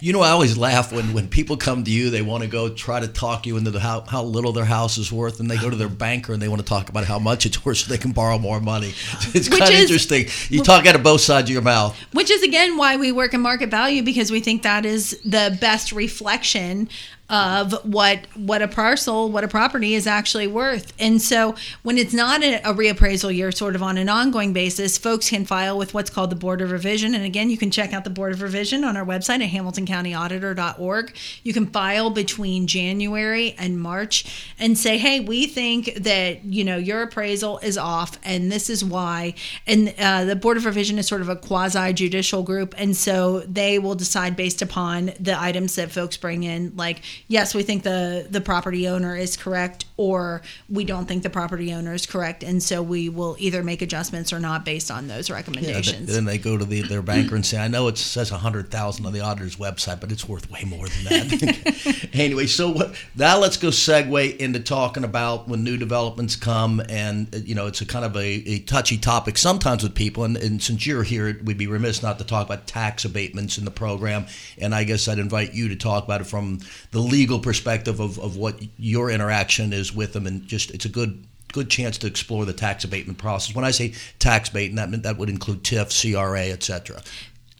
You 0.00 0.12
know, 0.12 0.20
I 0.20 0.30
always 0.30 0.58
laugh 0.58 0.92
when, 0.92 1.12
when 1.12 1.28
people 1.28 1.56
come 1.56 1.84
to 1.84 1.90
you, 1.90 2.10
they 2.10 2.22
want 2.22 2.42
to 2.42 2.48
go 2.48 2.68
try 2.68 2.98
to 2.98 3.06
talk 3.06 3.46
you 3.46 3.56
into 3.56 3.70
the, 3.70 3.78
how, 3.78 4.00
how 4.00 4.24
little 4.24 4.50
their 4.52 4.64
house 4.64 4.98
is 4.98 5.12
worth, 5.12 5.38
and 5.38 5.48
they 5.48 5.56
go 5.56 5.70
to 5.70 5.76
their 5.76 5.88
banker 5.88 6.32
and 6.32 6.42
they 6.42 6.48
want 6.48 6.60
to 6.60 6.66
talk 6.66 6.88
about 6.88 7.04
how 7.04 7.20
much 7.20 7.46
it's 7.46 7.64
worth 7.64 7.78
so 7.78 7.88
they 7.88 7.96
can 7.96 8.10
borrow 8.10 8.38
more 8.38 8.60
money. 8.60 8.92
It's 9.32 9.48
Which 9.48 9.60
kind 9.60 9.72
of 9.72 9.78
interesting. 9.78 10.26
You 10.48 10.64
talk 10.64 10.86
out 10.86 10.96
of 10.96 11.04
both 11.04 11.20
sides 11.20 11.48
of 11.48 11.52
your 11.52 11.62
mouth. 11.62 11.96
Which 12.12 12.30
is 12.30 12.42
again 12.42 12.76
why 12.76 12.96
we 12.96 13.12
work 13.12 13.32
in 13.32 13.40
market 13.40 13.70
value 13.70 14.02
because 14.02 14.32
we 14.32 14.40
think 14.40 14.64
that 14.64 14.84
is 14.84 15.20
the 15.24 15.56
best 15.60 15.92
reflection 15.92 16.88
of 17.30 17.72
what 17.84 18.26
what 18.34 18.60
a 18.60 18.66
parcel, 18.66 19.30
what 19.30 19.44
a 19.44 19.48
property 19.48 19.94
is 19.94 20.06
actually 20.06 20.48
worth. 20.48 20.92
And 20.98 21.22
so 21.22 21.54
when 21.82 21.96
it's 21.96 22.12
not 22.12 22.42
a, 22.42 22.56
a 22.68 22.74
reappraisal 22.74 23.34
year, 23.34 23.52
sort 23.52 23.76
of 23.76 23.82
on 23.82 23.96
an 23.96 24.08
ongoing 24.08 24.52
basis, 24.52 24.98
folks 24.98 25.30
can 25.30 25.44
file 25.44 25.78
with 25.78 25.94
what's 25.94 26.10
called 26.10 26.30
the 26.30 26.36
Board 26.36 26.60
of 26.60 26.72
Revision. 26.72 27.14
And 27.14 27.24
again, 27.24 27.48
you 27.48 27.56
can 27.56 27.70
check 27.70 27.92
out 27.92 28.02
the 28.02 28.10
Board 28.10 28.32
of 28.32 28.42
Revision 28.42 28.82
on 28.82 28.96
our 28.96 29.04
website 29.04 29.40
at 29.40 29.50
hamiltoncountyauditor.org. 29.50 31.16
You 31.44 31.52
can 31.52 31.66
file 31.66 32.10
between 32.10 32.66
January 32.66 33.54
and 33.56 33.80
March 33.80 34.52
and 34.58 34.76
say, 34.76 34.98
hey, 34.98 35.20
we 35.20 35.46
think 35.46 35.94
that 35.94 36.44
you 36.44 36.64
know 36.64 36.76
your 36.76 37.02
appraisal 37.02 37.58
is 37.58 37.78
off, 37.78 38.18
and 38.24 38.50
this 38.50 38.68
is 38.68 38.84
why. 38.84 39.34
And 39.68 39.94
uh, 39.98 40.24
the 40.24 40.34
Board 40.36 40.56
of 40.56 40.64
Revision 40.64 40.98
is 40.98 41.06
sort 41.06 41.20
of 41.20 41.28
a 41.28 41.36
quasi 41.36 41.92
judicial 41.92 42.42
group, 42.42 42.74
and 42.76 42.96
so 42.96 43.40
they 43.40 43.78
will 43.78 43.94
decide 43.94 44.34
based 44.34 44.62
upon 44.62 45.12
the 45.20 45.40
items 45.40 45.76
that 45.76 45.92
folks 45.92 46.16
bring 46.16 46.42
in, 46.42 46.72
like 46.74 47.02
yes, 47.28 47.54
we 47.54 47.62
think 47.62 47.82
the 47.82 48.26
the 48.30 48.40
property 48.40 48.88
owner 48.88 49.16
is 49.16 49.36
correct, 49.36 49.84
or 49.96 50.42
we 50.68 50.84
don't 50.84 51.06
think 51.06 51.22
the 51.22 51.30
property 51.30 51.72
owner 51.72 51.94
is 51.94 52.06
correct, 52.06 52.42
and 52.42 52.62
so 52.62 52.82
we 52.82 53.08
will 53.08 53.36
either 53.38 53.62
make 53.62 53.82
adjustments 53.82 54.32
or 54.32 54.40
not 54.40 54.64
based 54.64 54.90
on 54.90 55.08
those 55.08 55.28
Yeah, 55.28 55.36
recommendations. 55.36 56.06
th- 56.06 56.08
then 56.08 56.24
they 56.24 56.38
go 56.38 56.56
to 56.56 56.64
the, 56.64 56.82
their 56.82 57.02
banker 57.02 57.34
and 57.34 57.44
say, 57.44 57.58
"I 57.58 57.68
know 57.68 57.88
it 57.88 57.98
says 57.98 58.30
a 58.30 58.38
hundred 58.38 58.70
thousand 58.70 59.06
on 59.06 59.12
the 59.12 59.20
auditor's 59.20 59.56
website, 59.56 60.00
but 60.00 60.10
it's 60.12 60.28
worth 60.28 60.50
way 60.50 60.64
more 60.64 60.86
than 60.88 61.04
that." 61.04 62.08
anyway, 62.12 62.46
so 62.46 62.70
what, 62.70 62.94
now 63.16 63.38
let's 63.38 63.56
go 63.56 63.68
segue 63.68 64.36
into 64.38 64.60
talking 64.60 65.04
about 65.04 65.48
when 65.48 65.64
new 65.64 65.76
developments 65.76 66.36
come, 66.36 66.80
and 66.88 67.34
you 67.46 67.54
know, 67.54 67.66
it's 67.66 67.80
a 67.80 67.86
kind 67.86 68.04
of 68.04 68.16
a, 68.16 68.20
a 68.20 68.58
touchy 68.60 68.98
topic 68.98 69.38
sometimes 69.38 69.82
with 69.82 69.94
people. 69.94 70.24
And, 70.24 70.36
and 70.36 70.62
since 70.62 70.86
you're 70.86 71.02
here, 71.02 71.38
we'd 71.44 71.58
be 71.58 71.66
remiss 71.66 72.02
not 72.02 72.18
to 72.18 72.24
talk 72.24 72.46
about 72.46 72.66
tax 72.66 73.04
abatements 73.04 73.58
in 73.58 73.64
the 73.64 73.70
program. 73.70 74.26
And 74.58 74.74
I 74.74 74.84
guess 74.84 75.08
I'd 75.08 75.18
invite 75.18 75.54
you 75.54 75.68
to 75.68 75.76
talk 75.76 76.04
about 76.04 76.20
it 76.20 76.24
from 76.24 76.60
the 76.90 77.00
legal 77.10 77.38
perspective 77.38 78.00
of, 78.00 78.18
of 78.18 78.36
what 78.36 78.60
your 78.78 79.10
interaction 79.10 79.72
is 79.72 79.94
with 79.94 80.12
them, 80.12 80.26
and 80.26 80.46
just 80.46 80.70
it's 80.70 80.84
a 80.84 80.88
good 80.88 81.26
good 81.52 81.68
chance 81.68 81.98
to 81.98 82.06
explore 82.06 82.44
the 82.44 82.52
tax 82.52 82.84
abatement 82.84 83.18
process. 83.18 83.54
When 83.54 83.64
I 83.64 83.72
say 83.72 83.94
tax 84.18 84.50
abatement, 84.50 84.92
that 84.92 85.02
that 85.02 85.18
would 85.18 85.28
include 85.28 85.64
TIF, 85.64 85.90
CRA, 85.90 86.46
etc. 86.46 87.02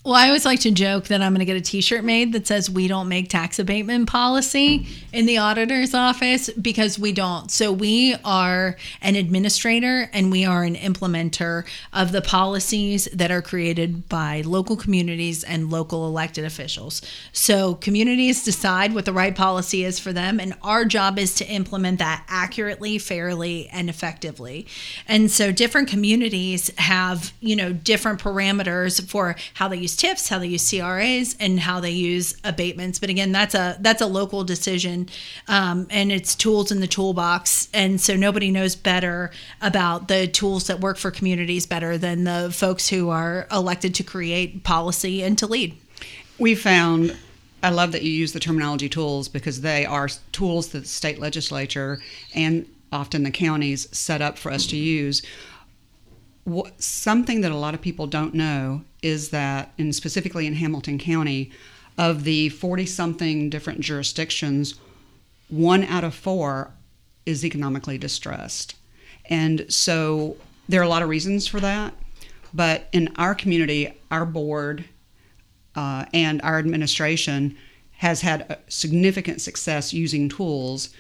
Well, 0.03 0.15
I 0.15 0.29
always 0.29 0.47
like 0.47 0.61
to 0.61 0.71
joke 0.71 1.09
that 1.09 1.21
I'm 1.21 1.35
going 1.35 1.41
to 1.41 1.45
get 1.45 1.59
a 1.59 1.61
T-shirt 1.61 2.05
made 2.05 2.33
that 2.33 2.47
says 2.47 2.71
"We 2.71 2.89
don't 2.89 3.07
make 3.07 3.29
tax 3.29 3.59
abatement 3.59 4.09
policy" 4.09 4.87
in 5.13 5.27
the 5.27 5.37
auditor's 5.37 5.93
office 5.93 6.49
because 6.49 6.99
we 6.99 7.13
don't. 7.13 7.51
So 7.51 7.71
we 7.71 8.17
are 8.25 8.77
an 9.03 9.15
administrator 9.15 10.09
and 10.15 10.31
we 10.31 10.47
are 10.47 10.63
an 10.63 10.77
implementer 10.77 11.67
of 11.93 12.13
the 12.13 12.23
policies 12.23 13.11
that 13.13 13.31
are 13.31 13.43
created 13.43 14.09
by 14.09 14.41
local 14.47 14.75
communities 14.75 15.45
and 15.45 15.71
local 15.71 16.07
elected 16.07 16.47
officials. 16.47 17.03
So 17.33 17.75
communities 17.75 18.43
decide 18.43 18.95
what 18.95 19.05
the 19.05 19.13
right 19.13 19.37
policy 19.37 19.85
is 19.85 19.99
for 19.99 20.15
them, 20.15 20.41
and 20.41 20.55
our 20.63 20.87
job 20.87 21.19
is 21.19 21.35
to 21.35 21.45
implement 21.47 21.99
that 21.99 22.25
accurately, 22.27 22.97
fairly, 22.97 23.69
and 23.71 23.91
effectively. 23.91 24.67
And 25.07 25.31
so 25.31 25.53
different 25.53 25.89
communities 25.89 26.71
have, 26.79 27.35
you 27.41 27.55
know, 27.55 27.75
different 27.75 28.19
parameters 28.19 29.07
for 29.07 29.37
how 29.53 29.69
they 29.69 29.77
use 29.77 29.90
TIFs, 29.97 30.29
how 30.29 30.39
they 30.39 30.49
use 30.49 30.69
CRAs, 30.69 31.37
and 31.39 31.61
how 31.61 31.81
they 31.81 31.91
use 31.91 32.37
abatements. 32.45 32.99
But 32.99 33.11
again, 33.11 33.33
that's 33.33 33.55
a 33.55 33.77
that's 33.81 34.01
a 34.01 34.07
local 34.07 34.45
decision, 34.45 35.09
um, 35.49 35.87
and 35.91 36.11
it's 36.11 36.35
tools 36.35 36.73
in 36.73 36.81
the 36.81 36.87
toolbox. 36.87 37.69
And 37.73 38.01
so 38.01 38.17
nobody 38.17 38.51
knows 38.51 38.77
better 38.77 39.31
about 39.61 40.09
the 40.09 40.27
tools 40.27 40.67
that 40.67 40.81
work 40.81 40.97
for 40.99 41.11
communities 41.11 41.67
better 41.67 41.99
than 41.99 42.25
the 42.25 42.51
folks 42.53 42.89
who 42.89 43.11
are 43.11 43.47
elected 43.51 43.95
to 43.97 44.03
create 44.03 44.65
policy 44.65 45.23
and 45.23 45.37
to 45.39 45.47
lead. 45.47 45.77
We 46.39 46.55
found, 46.55 47.17
I 47.63 47.71
love 47.71 47.93
that 47.93 48.03
you 48.03 48.11
use 48.11 48.33
the 48.33 48.41
terminology 48.41 48.89
tools 48.89 49.29
because 49.29 49.61
they 49.61 49.85
are 49.85 50.09
tools 50.33 50.69
that 50.69 50.81
the 50.81 50.89
state 50.89 51.19
legislature 51.19 52.01
and 52.35 52.67
often 52.93 53.23
the 53.23 53.31
counties 53.31 53.89
set 53.97 54.23
up 54.23 54.39
for 54.39 54.51
us 54.51 54.67
to 54.69 54.77
use. 54.77 55.23
Something 56.79 57.43
that 57.43 57.53
a 57.53 57.57
lot 57.57 57.75
of 57.75 57.81
people 57.81 58.07
don't 58.07 58.35
know 58.35 58.83
is 59.03 59.31
that, 59.31 59.73
and 59.79 59.95
specifically 59.95 60.47
in 60.47 60.55
Hamilton 60.55 60.99
County, 60.99 61.51
of 61.99 62.25
the 62.25 62.49
40 62.49 62.87
something 62.87 63.51
different 63.51 63.81
jurisdictions, 63.81 64.75
one 65.49 65.85
out 65.85 66.05
of 66.05 66.15
four 66.15 66.73
is 67.27 67.45
economically 67.45 67.99
distressed. 67.99 68.77
And 69.29 69.67
so 69.73 70.37
there 70.69 70.81
are 70.81 70.85
a 70.85 70.89
lot 70.89 71.03
of 71.03 71.09
reasons 71.09 71.47
for 71.47 71.61
that. 71.61 71.95
But 72.53 72.89
in 72.93 73.13
our 73.17 73.35
community, 73.35 74.01
our 74.11 74.25
board 74.25 74.85
uh, 75.75 76.07
and 76.13 76.41
our 76.43 76.59
administration 76.59 77.57
has 77.99 78.23
had 78.23 78.59
significant 78.69 79.41
success 79.41 79.93
using 79.93 80.29
tools, 80.29 80.91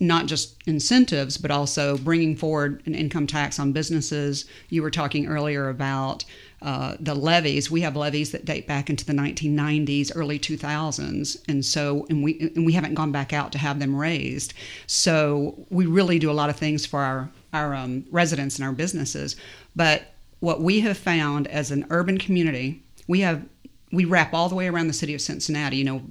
not 0.00 0.26
just 0.26 0.56
incentives, 0.66 1.36
but 1.36 1.50
also 1.50 1.98
bringing 1.98 2.34
forward 2.34 2.82
an 2.86 2.94
income 2.94 3.26
tax 3.26 3.58
on 3.58 3.72
businesses. 3.72 4.46
You 4.70 4.82
were 4.82 4.90
talking 4.90 5.26
earlier 5.26 5.68
about 5.68 6.24
uh, 6.62 6.96
the 6.98 7.14
levies. 7.14 7.70
We 7.70 7.82
have 7.82 7.96
levies 7.96 8.32
that 8.32 8.44
date 8.44 8.66
back 8.66 8.90
into 8.90 9.04
the 9.04 9.12
1990s, 9.12 10.12
early 10.14 10.38
2000s, 10.38 11.42
and 11.48 11.64
so 11.64 12.06
and 12.08 12.22
we 12.22 12.52
and 12.54 12.66
we 12.66 12.72
haven't 12.72 12.94
gone 12.94 13.12
back 13.12 13.32
out 13.32 13.52
to 13.52 13.58
have 13.58 13.78
them 13.78 13.94
raised. 13.94 14.54
So 14.86 15.66
we 15.70 15.86
really 15.86 16.18
do 16.18 16.30
a 16.30 16.32
lot 16.32 16.50
of 16.50 16.56
things 16.56 16.86
for 16.86 17.00
our 17.00 17.30
our 17.52 17.74
um, 17.74 18.04
residents 18.10 18.58
and 18.58 18.66
our 18.66 18.72
businesses. 18.72 19.36
But 19.76 20.14
what 20.40 20.60
we 20.60 20.80
have 20.80 20.96
found 20.96 21.46
as 21.48 21.70
an 21.70 21.86
urban 21.90 22.18
community, 22.18 22.82
we 23.06 23.20
have 23.20 23.44
we 23.92 24.04
wrap 24.04 24.32
all 24.32 24.48
the 24.48 24.54
way 24.54 24.68
around 24.68 24.86
the 24.86 24.92
city 24.92 25.14
of 25.14 25.20
Cincinnati. 25.20 25.76
You 25.76 25.84
know, 25.84 26.02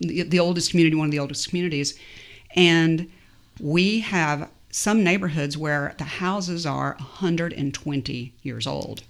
the, 0.00 0.22
the 0.22 0.38
oldest 0.38 0.70
community, 0.70 0.96
one 0.96 1.06
of 1.06 1.12
the 1.12 1.18
oldest 1.18 1.48
communities, 1.48 1.98
and 2.54 3.10
we 3.60 4.00
have 4.00 4.50
some 4.70 5.02
neighborhoods 5.02 5.56
where 5.56 5.94
the 5.98 6.04
houses 6.04 6.66
are 6.66 6.94
120 6.98 8.34
years 8.42 8.66
old. 8.66 9.02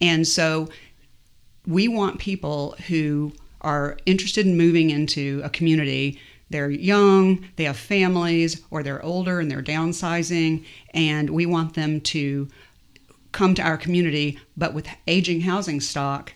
And 0.00 0.26
so 0.26 0.68
we 1.66 1.88
want 1.88 2.18
people 2.18 2.76
who 2.88 3.32
are 3.60 3.96
interested 4.04 4.46
in 4.46 4.56
moving 4.56 4.90
into 4.90 5.40
a 5.42 5.48
community. 5.48 6.20
They're 6.50 6.70
young, 6.70 7.46
they 7.56 7.64
have 7.64 7.78
families, 7.78 8.60
or 8.70 8.82
they're 8.82 9.02
older 9.02 9.40
and 9.40 9.50
they're 9.50 9.62
downsizing, 9.62 10.64
and 10.92 11.30
we 11.30 11.46
want 11.46 11.74
them 11.74 12.00
to 12.02 12.48
come 13.32 13.54
to 13.54 13.62
our 13.62 13.78
community. 13.78 14.38
But 14.56 14.74
with 14.74 14.86
aging 15.06 15.40
housing 15.40 15.80
stock, 15.80 16.34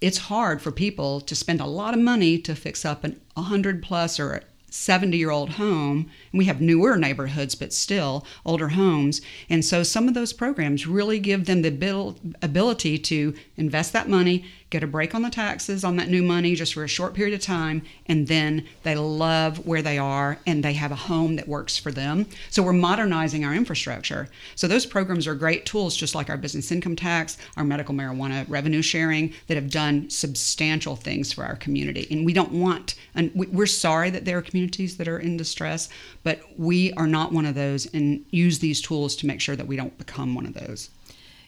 it's 0.00 0.18
hard 0.18 0.62
for 0.62 0.70
people 0.70 1.20
to 1.22 1.34
spend 1.34 1.60
a 1.60 1.66
lot 1.66 1.94
of 1.94 2.00
money 2.00 2.38
to 2.38 2.54
fix 2.54 2.84
up 2.84 3.02
an 3.02 3.20
100 3.34 3.82
plus 3.82 4.20
or 4.20 4.42
70 4.70 5.16
year 5.16 5.30
old 5.30 5.50
home. 5.50 6.10
And 6.32 6.38
we 6.38 6.46
have 6.46 6.60
newer 6.60 6.96
neighborhoods, 6.96 7.54
but 7.54 7.72
still 7.72 8.26
older 8.44 8.68
homes. 8.68 9.20
And 9.48 9.64
so 9.64 9.82
some 9.82 10.08
of 10.08 10.14
those 10.14 10.32
programs 10.32 10.86
really 10.86 11.18
give 11.18 11.46
them 11.46 11.62
the 11.62 12.14
ability 12.42 12.98
to 12.98 13.34
invest 13.56 13.92
that 13.92 14.08
money, 14.08 14.44
get 14.70 14.82
a 14.82 14.86
break 14.86 15.14
on 15.14 15.22
the 15.22 15.30
taxes 15.30 15.84
on 15.84 15.96
that 15.96 16.08
new 16.08 16.22
money 16.22 16.54
just 16.54 16.74
for 16.74 16.82
a 16.82 16.88
short 16.88 17.14
period 17.14 17.34
of 17.34 17.40
time, 17.40 17.82
and 18.06 18.26
then 18.26 18.66
they 18.82 18.96
love 18.96 19.64
where 19.66 19.82
they 19.82 19.96
are 19.96 20.38
and 20.46 20.64
they 20.64 20.72
have 20.72 20.90
a 20.90 20.96
home 20.96 21.36
that 21.36 21.46
works 21.46 21.76
for 21.76 21.92
them. 21.92 22.26
So 22.50 22.62
we're 22.62 22.72
modernizing 22.72 23.44
our 23.44 23.54
infrastructure. 23.54 24.28
So 24.56 24.66
those 24.66 24.84
programs 24.84 25.26
are 25.26 25.34
great 25.34 25.66
tools, 25.66 25.96
just 25.96 26.14
like 26.14 26.28
our 26.28 26.36
business 26.36 26.72
income 26.72 26.96
tax, 26.96 27.38
our 27.56 27.64
medical 27.64 27.94
marijuana 27.94 28.44
revenue 28.48 28.82
sharing, 28.82 29.32
that 29.46 29.54
have 29.56 29.70
done 29.70 30.10
substantial 30.10 30.96
things 30.96 31.32
for 31.32 31.44
our 31.44 31.56
community. 31.56 32.08
And 32.10 32.26
we 32.26 32.32
don't 32.32 32.52
want, 32.52 32.96
and 33.14 33.30
we- 33.34 33.46
we're 33.46 33.66
sorry 33.66 34.10
that 34.10 34.24
there 34.24 34.38
are 34.38 34.42
communities 34.42 34.96
that 34.96 35.06
are 35.06 35.18
in 35.18 35.36
distress, 35.36 35.88
but 36.24 36.40
we 36.58 36.92
are 36.94 37.06
not 37.06 37.32
one 37.32 37.46
of 37.46 37.54
those 37.54 37.86
and 37.86 38.24
use 38.30 38.58
these 38.58 38.80
tools 38.80 39.14
to 39.16 39.26
make 39.26 39.40
sure 39.40 39.54
that 39.54 39.66
we 39.66 39.76
don't 39.76 39.96
become 39.96 40.34
one 40.34 40.46
of 40.46 40.54
those. 40.54 40.90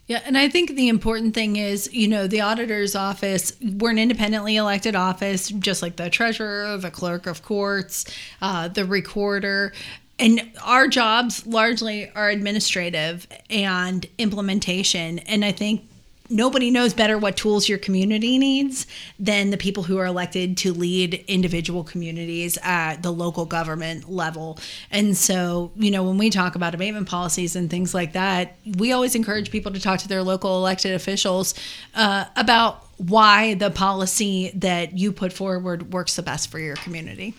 Yeah, 0.08 0.22
and 0.24 0.38
I 0.38 0.48
think 0.48 0.70
the 0.70 0.88
important 0.88 1.34
thing 1.34 1.56
is, 1.56 1.92
you 1.92 2.08
know, 2.08 2.26
the 2.26 2.40
auditor's 2.40 2.96
office, 2.96 3.52
we're 3.60 3.90
an 3.90 3.98
independently 3.98 4.56
elected 4.56 4.96
office, 4.96 5.50
just 5.50 5.82
like 5.82 5.96
the 5.96 6.08
treasurer, 6.08 6.78
the 6.78 6.90
clerk 6.90 7.26
of 7.26 7.42
courts, 7.42 8.06
uh, 8.40 8.68
the 8.68 8.86
recorder. 8.86 9.74
And 10.18 10.50
our 10.64 10.88
jobs 10.88 11.46
largely 11.46 12.10
are 12.12 12.30
administrative 12.30 13.28
and 13.50 14.06
implementation. 14.16 15.18
And 15.20 15.44
I 15.44 15.52
think 15.52 15.82
nobody 16.30 16.70
knows 16.70 16.94
better 16.94 17.18
what 17.18 17.36
tools 17.36 17.68
your 17.68 17.78
community 17.78 18.38
needs 18.38 18.86
than 19.18 19.50
the 19.50 19.56
people 19.56 19.82
who 19.82 19.98
are 19.98 20.06
elected 20.06 20.56
to 20.58 20.72
lead 20.72 21.24
individual 21.26 21.84
communities 21.84 22.58
at 22.62 23.02
the 23.02 23.12
local 23.12 23.44
government 23.44 24.10
level. 24.10 24.58
And 24.90 25.16
so, 25.16 25.72
you 25.76 25.90
know, 25.90 26.04
when 26.04 26.18
we 26.18 26.30
talk 26.30 26.54
about 26.54 26.74
abatement 26.74 27.08
policies 27.08 27.56
and 27.56 27.70
things 27.70 27.94
like 27.94 28.12
that, 28.12 28.56
we 28.76 28.92
always 28.92 29.14
encourage 29.14 29.50
people 29.50 29.72
to 29.72 29.80
talk 29.80 30.00
to 30.00 30.08
their 30.08 30.22
local 30.22 30.56
elected 30.56 30.94
officials 30.94 31.54
uh, 31.94 32.26
about 32.36 32.87
why 32.98 33.54
the 33.54 33.70
policy 33.70 34.50
that 34.54 34.98
you 34.98 35.12
put 35.12 35.32
forward 35.32 35.92
works 35.92 36.16
the 36.16 36.22
best 36.22 36.50
for 36.50 36.58
your 36.58 36.74
community. 36.76 37.32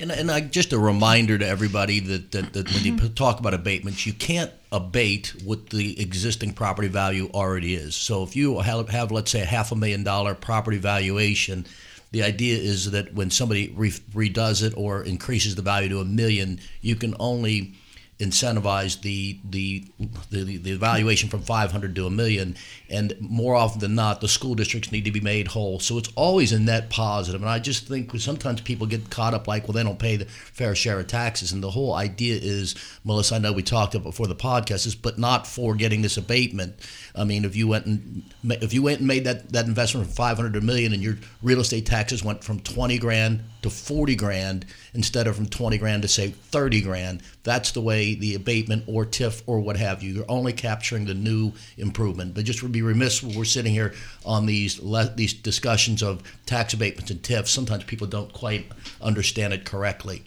And, 0.00 0.10
and 0.10 0.30
I, 0.30 0.40
just 0.40 0.72
a 0.72 0.78
reminder 0.78 1.38
to 1.38 1.46
everybody 1.46 2.00
that, 2.00 2.32
that, 2.32 2.52
that 2.52 2.72
when 2.72 2.84
you 2.84 2.92
mm-hmm. 2.94 3.14
talk 3.14 3.38
about 3.38 3.54
abatements, 3.54 4.06
you 4.06 4.12
can't 4.12 4.50
abate 4.72 5.34
what 5.44 5.70
the 5.70 6.00
existing 6.00 6.52
property 6.52 6.88
value 6.88 7.30
already 7.32 7.74
is. 7.74 7.94
So 7.94 8.24
if 8.24 8.34
you 8.34 8.58
have, 8.58 8.88
have 8.88 9.12
let's 9.12 9.30
say, 9.30 9.40
a 9.40 9.46
half 9.46 9.70
a 9.70 9.76
million 9.76 10.02
dollar 10.02 10.34
property 10.34 10.78
valuation, 10.78 11.64
the 12.10 12.24
idea 12.24 12.58
is 12.58 12.90
that 12.90 13.14
when 13.14 13.30
somebody 13.30 13.72
re- 13.76 13.90
redoes 13.90 14.64
it 14.64 14.74
or 14.76 15.04
increases 15.04 15.54
the 15.54 15.62
value 15.62 15.88
to 15.90 16.00
a 16.00 16.04
million, 16.04 16.58
you 16.80 16.96
can 16.96 17.14
only 17.20 17.74
incentivize 18.20 19.00
the 19.00 19.40
the 19.44 19.84
the, 20.30 20.56
the 20.58 20.76
valuation 20.76 21.28
from 21.28 21.42
500 21.42 21.96
to 21.96 22.06
a 22.06 22.10
million. 22.10 22.56
And 22.88 23.16
more 23.20 23.56
often 23.56 23.80
than 23.80 23.96
not 23.96 24.20
the 24.20 24.28
school 24.28 24.54
districts 24.54 24.92
need 24.92 25.04
to 25.06 25.10
be 25.10 25.20
made 25.20 25.48
whole. 25.48 25.80
So 25.80 25.98
it's 25.98 26.10
always 26.14 26.52
a 26.52 26.60
net 26.60 26.90
positive. 26.90 27.42
And 27.42 27.50
i 27.50 27.58
just 27.58 27.88
think 27.88 28.14
sometimes 28.20 28.60
people 28.60 28.86
get 28.86 29.10
caught 29.10 29.34
up 29.34 29.48
like 29.48 29.64
well 29.64 29.72
they 29.72 29.82
don't 29.82 29.98
pay 29.98 30.16
the 30.16 30.26
fair 30.26 30.76
share 30.76 31.00
of 31.00 31.08
taxes. 31.08 31.50
And 31.50 31.62
the 31.62 31.70
whole 31.70 31.94
idea 31.94 32.38
is 32.40 32.74
melissa 33.04 33.34
i 33.34 33.38
know 33.38 33.52
we 33.52 33.62
talked 33.62 33.94
about 33.94 34.04
before 34.04 34.28
the 34.28 34.36
podcast 34.36 34.86
is 34.86 34.94
but 34.94 35.18
not 35.18 35.46
for 35.46 35.74
getting 35.74 36.02
this 36.02 36.16
abatement. 36.16 36.74
I 37.16 37.24
mean 37.24 37.44
if 37.44 37.56
you 37.56 37.66
went 37.66 37.86
and 37.86 38.22
if 38.44 38.72
you 38.72 38.82
went 38.82 39.00
and 39.00 39.08
made 39.08 39.24
that 39.24 39.52
that 39.52 39.66
investment 39.66 40.06
from 40.06 40.14
500 40.14 40.52
to 40.52 40.58
a 40.60 40.62
million 40.62 40.92
and 40.92 41.02
your 41.02 41.18
real 41.42 41.60
estate 41.60 41.86
taxes 41.86 42.22
went 42.22 42.44
from 42.44 42.60
20 42.60 42.98
grand 42.98 43.42
to 43.64 43.70
40 43.70 44.14
grand 44.14 44.66
instead 44.92 45.26
of 45.26 45.36
from 45.36 45.46
20 45.46 45.78
grand 45.78 46.02
to 46.02 46.08
say 46.08 46.28
30 46.28 46.82
grand. 46.82 47.22
That's 47.44 47.72
the 47.72 47.80
way 47.80 48.14
the 48.14 48.34
abatement 48.34 48.84
or 48.86 49.06
TIF 49.06 49.42
or 49.46 49.58
what 49.58 49.76
have 49.78 50.02
you 50.02 50.12
you're 50.12 50.24
only 50.28 50.52
capturing 50.52 51.06
the 51.06 51.14
new 51.14 51.52
improvement. 51.78 52.34
But 52.34 52.44
just 52.44 52.62
would 52.62 52.72
be 52.72 52.82
remiss 52.82 53.22
when 53.22 53.34
we're 53.34 53.44
sitting 53.44 53.72
here 53.72 53.94
on 54.24 54.44
these 54.44 54.80
le- 54.80 55.14
these 55.14 55.32
discussions 55.32 56.02
of 56.02 56.22
tax 56.44 56.74
abatements 56.74 57.10
and 57.10 57.22
TIFs. 57.22 57.48
Sometimes 57.48 57.84
people 57.84 58.06
don't 58.06 58.32
quite 58.32 58.66
understand 59.00 59.54
it 59.54 59.64
correctly. 59.64 60.24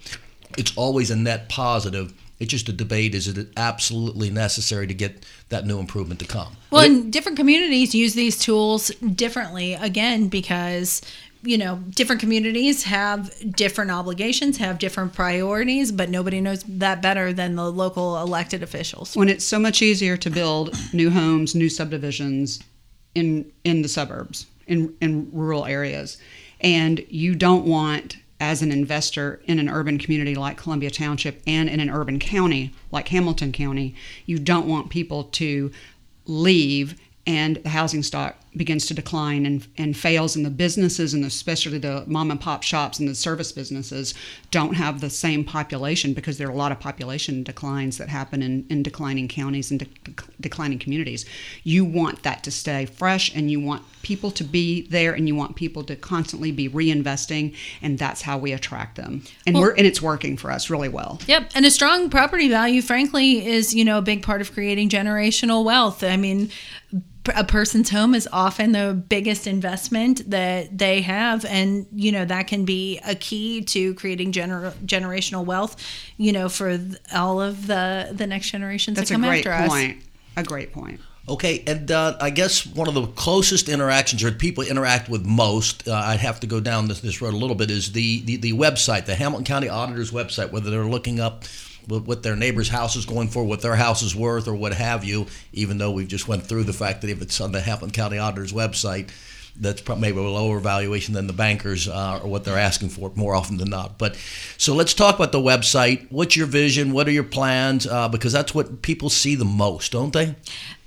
It's 0.57 0.75
always 0.75 1.11
a 1.11 1.15
net 1.15 1.47
positive. 1.47 2.13
It's 2.39 2.51
just 2.51 2.69
a 2.69 2.73
debate. 2.73 3.15
Is 3.15 3.27
it 3.27 3.47
absolutely 3.57 4.29
necessary 4.29 4.87
to 4.87 4.93
get 4.93 5.25
that 5.49 5.65
new 5.65 5.79
improvement 5.79 6.19
to 6.19 6.27
come? 6.27 6.55
Well, 6.69 6.85
and 6.85 7.11
different 7.11 7.37
communities 7.37 7.95
use 7.95 8.13
these 8.13 8.37
tools 8.37 8.89
differently, 8.89 9.73
again, 9.73 10.27
because 10.27 11.01
you 11.47 11.57
know, 11.57 11.77
different 11.91 12.19
communities 12.19 12.83
have 12.83 13.33
different 13.55 13.89
obligations, 13.89 14.57
have 14.57 14.79
different 14.79 15.13
priorities, 15.13 15.91
but 15.91 16.09
nobody 16.09 16.41
knows 16.41 16.63
that 16.63 17.01
better 17.01 17.31
than 17.31 17.55
the 17.55 17.71
local 17.71 18.17
elected 18.17 18.61
officials. 18.61 19.15
when 19.15 19.29
it's 19.29 19.45
so 19.45 19.57
much 19.57 19.81
easier 19.81 20.17
to 20.17 20.29
build 20.29 20.75
new 20.93 21.09
homes, 21.09 21.55
new 21.55 21.69
subdivisions 21.69 22.61
in 23.15 23.49
in 23.63 23.81
the 23.81 23.87
suburbs, 23.87 24.45
in 24.67 24.93
in 24.99 25.29
rural 25.31 25.65
areas, 25.65 26.17
and 26.59 27.05
you 27.09 27.33
don't 27.33 27.65
want 27.65 28.17
as 28.39 28.61
an 28.61 28.71
investor 28.71 29.41
in 29.45 29.57
an 29.57 29.69
urban 29.69 29.97
community 29.97 30.35
like 30.35 30.57
Columbia 30.57 30.91
Township 30.91 31.41
and 31.47 31.69
in 31.69 31.79
an 31.79 31.89
urban 31.89 32.19
county 32.19 32.73
like 32.91 33.07
Hamilton 33.07 33.51
County, 33.51 33.95
you 34.25 34.37
don't 34.37 34.67
want 34.67 34.89
people 34.89 35.23
to 35.23 35.71
leave 36.25 36.99
and 37.25 37.57
the 37.57 37.69
housing 37.69 38.03
stock 38.03 38.37
begins 38.57 38.85
to 38.87 38.93
decline 38.93 39.45
and, 39.45 39.67
and 39.77 39.95
fails 39.95 40.35
and 40.35 40.45
the 40.45 40.49
businesses 40.49 41.13
and 41.13 41.23
especially 41.23 41.77
the 41.77 42.03
mom 42.07 42.31
and 42.31 42.41
pop 42.41 42.63
shops 42.63 42.99
and 42.99 43.07
the 43.07 43.15
service 43.15 43.51
businesses 43.51 44.13
don't 44.51 44.73
have 44.73 44.99
the 45.01 45.09
same 45.09 45.43
population 45.43 46.13
because 46.13 46.37
there 46.37 46.47
are 46.47 46.51
a 46.51 46.55
lot 46.55 46.71
of 46.71 46.79
population 46.79 47.43
declines 47.43 47.97
that 47.97 48.09
happen 48.09 48.41
in, 48.41 48.65
in 48.69 48.83
declining 48.83 49.27
counties 49.27 49.71
and 49.71 49.79
de- 49.81 50.13
declining 50.41 50.79
communities. 50.79 51.25
You 51.63 51.85
want 51.85 52.23
that 52.23 52.43
to 52.43 52.51
stay 52.51 52.85
fresh 52.85 53.33
and 53.35 53.49
you 53.51 53.59
want 53.59 53.83
people 54.01 54.31
to 54.31 54.43
be 54.43 54.87
there 54.87 55.13
and 55.13 55.27
you 55.27 55.35
want 55.35 55.55
people 55.55 55.83
to 55.83 55.95
constantly 55.95 56.51
be 56.51 56.69
reinvesting 56.69 57.55
and 57.81 57.97
that's 57.97 58.21
how 58.21 58.37
we 58.37 58.51
attract 58.53 58.95
them. 58.95 59.23
And 59.45 59.55
Well- 59.55 59.63
we're 59.63 59.75
and 59.75 59.85
it's 59.85 60.01
working 60.01 60.37
for 60.37 60.51
us 60.51 60.69
really 60.69 60.89
well. 60.89 61.19
Yep, 61.27 61.51
and 61.55 61.65
a 61.65 61.71
strong 61.71 62.09
property 62.09 62.49
value, 62.49 62.81
frankly, 62.81 63.45
is 63.45 63.73
you 63.73 63.85
know 63.85 63.99
a 63.99 64.01
big 64.01 64.23
part 64.23 64.41
of 64.41 64.53
creating 64.53 64.89
generational 64.89 65.63
wealth. 65.63 66.03
I 66.03 66.17
mean, 66.17 66.49
a 67.35 67.43
person's 67.43 67.89
home 67.89 68.13
is 68.15 68.27
often 68.31 68.71
the 68.71 68.93
biggest 69.07 69.47
investment 69.47 70.29
that 70.29 70.77
they 70.77 71.01
have, 71.01 71.45
and 71.45 71.85
you 71.93 72.11
know 72.11 72.25
that 72.25 72.47
can 72.47 72.65
be 72.65 72.99
a 73.05 73.15
key 73.15 73.61
to 73.63 73.93
creating 73.95 74.31
gener- 74.31 74.73
generational 74.85 75.45
wealth. 75.45 75.75
You 76.17 76.31
know, 76.31 76.49
for 76.49 76.77
th- 76.77 76.95
all 77.13 77.41
of 77.41 77.67
the 77.67 78.09
the 78.11 78.27
next 78.27 78.51
generations 78.51 78.97
that's 78.97 79.09
that 79.09 79.15
a 79.15 79.17
come 79.17 79.29
great 79.29 79.45
after 79.45 79.63
us. 79.63 79.69
point 79.69 80.03
a 80.35 80.43
great 80.43 80.71
point 80.71 80.99
Okay, 81.29 81.61
and 81.67 81.91
uh, 81.91 82.15
I 82.21 82.29
guess 82.29 82.65
one 82.65 82.87
of 82.87 82.93
the 82.93 83.05
closest 83.07 83.67
interactions 83.67 84.23
or 84.23 84.31
people 84.31 84.63
interact 84.63 85.09
with 85.09 85.25
most, 85.25 85.85
uh, 85.85 85.93
I 85.93 86.15
have 86.15 86.39
to 86.39 86.47
go 86.47 86.61
down 86.61 86.87
this, 86.87 87.01
this 87.01 87.21
road 87.21 87.33
a 87.33 87.37
little 87.37 87.55
bit, 87.55 87.69
is 87.69 87.91
the, 87.91 88.21
the, 88.21 88.37
the 88.37 88.53
website, 88.53 89.05
the 89.05 89.15
Hamilton 89.15 89.43
County 89.43 89.67
Auditor's 89.67 90.11
website, 90.11 90.53
whether 90.53 90.69
they're 90.69 90.85
looking 90.85 91.19
up 91.19 91.43
what, 91.87 92.23
their 92.23 92.35
neighbor's 92.35 92.69
house 92.69 92.95
is 92.95 93.05
going 93.05 93.29
for, 93.29 93.43
what 93.43 93.61
their 93.61 93.75
house 93.75 94.01
is 94.01 94.15
worth, 94.15 94.47
or 94.47 94.53
what 94.53 94.73
have 94.73 95.03
you, 95.03 95.27
even 95.53 95.77
though 95.77 95.91
we've 95.91 96.07
just 96.07 96.27
went 96.27 96.43
through 96.43 96.63
the 96.63 96.73
fact 96.73 97.01
that 97.01 97.09
if 97.09 97.21
it's 97.21 97.39
on 97.41 97.51
the 97.51 97.61
Hamilton 97.61 97.91
County 97.91 98.17
Auditor's 98.17 98.53
website, 98.53 99.09
that's 99.59 99.81
probably 99.81 100.01
maybe 100.01 100.19
a 100.19 100.21
lower 100.21 100.59
valuation 100.59 101.13
than 101.13 101.27
the 101.27 101.33
bankers 101.33 101.87
uh, 101.87 102.19
or 102.21 102.29
what 102.29 102.43
they're 102.43 102.57
asking 102.57 102.89
for 102.89 103.11
more 103.15 103.33
often 103.33 103.57
than 103.57 103.69
not. 103.69 103.97
But 103.97 104.15
so 104.57 104.75
let's 104.75 104.93
talk 104.93 105.15
about 105.15 105.31
the 105.31 105.39
website. 105.39 106.11
What's 106.11 106.35
your 106.35 106.45
vision? 106.45 106.93
What 106.93 107.07
are 107.07 107.11
your 107.11 107.23
plans? 107.23 107.87
Uh, 107.87 108.07
because 108.07 108.31
that's 108.31 108.53
what 108.53 108.81
people 108.81 109.09
see 109.09 109.35
the 109.35 109.45
most, 109.45 109.91
don't 109.91 110.13
they? 110.13 110.35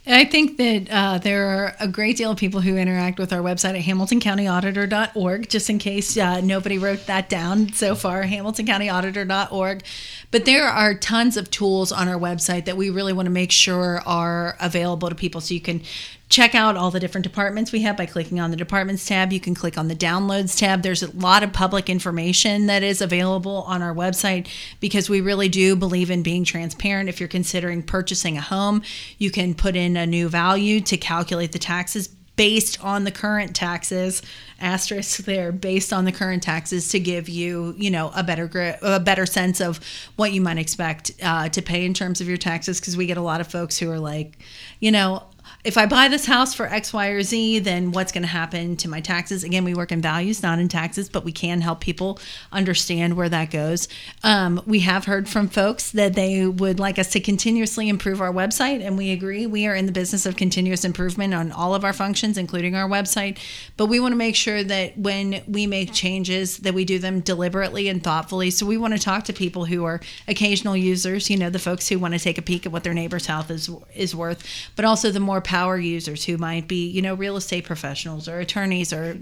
I 0.06 0.24
think 0.24 0.56
that 0.56 0.88
uh, 0.90 1.18
there 1.18 1.46
are 1.46 1.76
a 1.78 1.86
great 1.86 2.16
deal 2.16 2.30
of 2.30 2.38
people 2.38 2.62
who 2.62 2.76
interact 2.76 3.18
with 3.18 3.32
our 3.34 3.40
website 3.40 3.78
at 3.78 3.84
hamiltoncountyauditor.org, 3.84 5.48
just 5.50 5.68
in 5.68 5.78
case 5.78 6.16
uh, 6.16 6.40
nobody 6.40 6.78
wrote 6.78 7.06
that 7.06 7.28
down 7.28 7.72
so 7.74 7.94
far, 7.94 8.24
hamiltoncountyauditor.org. 8.24 9.82
But 10.30 10.46
there 10.46 10.66
are 10.66 10.94
tons 10.94 11.36
of 11.36 11.50
tools 11.50 11.92
on 11.92 12.08
our 12.08 12.18
website 12.18 12.64
that 12.64 12.78
we 12.78 12.88
really 12.88 13.12
want 13.12 13.26
to 13.26 13.30
make 13.30 13.52
sure 13.52 14.02
are 14.06 14.56
available 14.58 15.10
to 15.10 15.14
people. 15.14 15.42
So 15.42 15.52
you 15.52 15.60
can 15.60 15.82
check 16.30 16.54
out 16.54 16.76
all 16.76 16.92
the 16.92 17.00
different 17.00 17.24
departments 17.24 17.72
we 17.72 17.82
have 17.82 17.96
by 17.96 18.06
clicking 18.06 18.38
on 18.38 18.52
the 18.52 18.56
departments 18.56 19.04
tab. 19.04 19.32
You 19.32 19.40
can 19.40 19.54
click 19.54 19.76
on 19.76 19.88
the 19.88 19.96
downloads 19.96 20.56
tab. 20.56 20.82
There's 20.82 21.02
a 21.02 21.10
lot 21.16 21.42
of 21.42 21.52
public 21.52 21.90
information 21.90 22.66
that 22.66 22.84
is 22.84 23.02
available 23.02 23.64
on 23.66 23.82
our 23.82 23.92
website 23.92 24.48
because 24.78 25.10
we 25.10 25.20
really 25.20 25.48
do 25.48 25.74
believe 25.74 26.08
in 26.08 26.22
being 26.22 26.44
transparent. 26.44 27.08
If 27.08 27.18
you're 27.18 27.28
considering 27.28 27.82
purchasing 27.82 28.38
a 28.38 28.40
home, 28.40 28.82
you 29.18 29.32
can 29.32 29.54
put 29.54 29.74
in 29.74 29.96
a 29.96 30.06
new 30.06 30.28
value 30.28 30.80
to 30.82 30.96
calculate 30.96 31.50
the 31.50 31.58
taxes 31.58 32.08
based 32.40 32.82
on 32.82 33.04
the 33.04 33.10
current 33.10 33.54
taxes 33.54 34.22
asterisk 34.60 35.24
there 35.24 35.52
based 35.52 35.92
on 35.92 36.06
the 36.06 36.12
current 36.12 36.42
taxes 36.42 36.88
to 36.88 36.98
give 36.98 37.28
you 37.28 37.74
you 37.76 37.90
know 37.90 38.10
a 38.16 38.22
better 38.22 38.78
a 38.80 38.98
better 38.98 39.26
sense 39.26 39.60
of 39.60 39.78
what 40.16 40.32
you 40.32 40.40
might 40.40 40.56
expect 40.56 41.10
uh, 41.22 41.50
to 41.50 41.60
pay 41.60 41.84
in 41.84 41.92
terms 41.92 42.20
of 42.22 42.26
your 42.26 42.38
taxes 42.38 42.80
because 42.80 42.96
we 42.96 43.04
get 43.04 43.18
a 43.18 43.20
lot 43.20 43.42
of 43.42 43.46
folks 43.46 43.78
who 43.78 43.90
are 43.90 43.98
like 43.98 44.38
you 44.78 44.90
know 44.90 45.22
if 45.62 45.76
I 45.76 45.86
buy 45.86 46.08
this 46.08 46.26
house 46.26 46.54
for 46.54 46.66
X, 46.66 46.92
Y, 46.92 47.08
or 47.08 47.22
Z, 47.22 47.58
then 47.60 47.92
what's 47.92 48.12
going 48.12 48.22
to 48.22 48.28
happen 48.28 48.76
to 48.78 48.88
my 48.88 49.00
taxes? 49.00 49.44
Again, 49.44 49.64
we 49.64 49.74
work 49.74 49.92
in 49.92 50.00
values, 50.00 50.42
not 50.42 50.58
in 50.58 50.68
taxes, 50.68 51.08
but 51.08 51.24
we 51.24 51.32
can 51.32 51.60
help 51.60 51.80
people 51.80 52.18
understand 52.50 53.16
where 53.16 53.28
that 53.28 53.50
goes. 53.50 53.88
Um, 54.24 54.62
we 54.66 54.80
have 54.80 55.04
heard 55.04 55.28
from 55.28 55.48
folks 55.48 55.90
that 55.92 56.14
they 56.14 56.46
would 56.46 56.80
like 56.80 56.98
us 56.98 57.10
to 57.12 57.20
continuously 57.20 57.88
improve 57.88 58.20
our 58.20 58.32
website, 58.32 58.82
and 58.82 58.96
we 58.96 59.10
agree. 59.10 59.46
We 59.46 59.66
are 59.66 59.74
in 59.74 59.86
the 59.86 59.92
business 59.92 60.24
of 60.24 60.36
continuous 60.36 60.84
improvement 60.84 61.34
on 61.34 61.52
all 61.52 61.74
of 61.74 61.84
our 61.84 61.92
functions, 61.92 62.38
including 62.38 62.74
our 62.74 62.88
website. 62.88 63.38
But 63.76 63.86
we 63.86 64.00
want 64.00 64.12
to 64.12 64.16
make 64.16 64.36
sure 64.36 64.64
that 64.64 64.96
when 64.96 65.42
we 65.46 65.66
make 65.66 65.92
changes, 65.92 66.58
that 66.58 66.74
we 66.74 66.84
do 66.84 66.98
them 66.98 67.20
deliberately 67.20 67.88
and 67.88 68.02
thoughtfully. 68.02 68.50
So 68.50 68.64
we 68.64 68.76
want 68.76 68.94
to 68.94 69.00
talk 69.00 69.24
to 69.24 69.32
people 69.32 69.66
who 69.66 69.84
are 69.84 70.00
occasional 70.26 70.76
users, 70.76 71.28
you 71.28 71.36
know, 71.36 71.50
the 71.50 71.58
folks 71.58 71.88
who 71.88 71.98
want 71.98 72.14
to 72.14 72.20
take 72.20 72.38
a 72.38 72.42
peek 72.42 72.64
at 72.66 72.72
what 72.72 72.84
their 72.84 72.94
neighbor's 72.94 73.26
house 73.26 73.50
is 73.50 73.70
is 73.94 74.14
worth, 74.14 74.46
but 74.76 74.84
also 74.84 75.10
the 75.10 75.20
more 75.20 75.39
power 75.40 75.78
users 75.78 76.24
who 76.24 76.36
might 76.38 76.68
be, 76.68 76.88
you 76.88 77.02
know, 77.02 77.14
real 77.14 77.36
estate 77.36 77.64
professionals 77.64 78.28
or 78.28 78.40
attorneys 78.40 78.92
or 78.92 79.18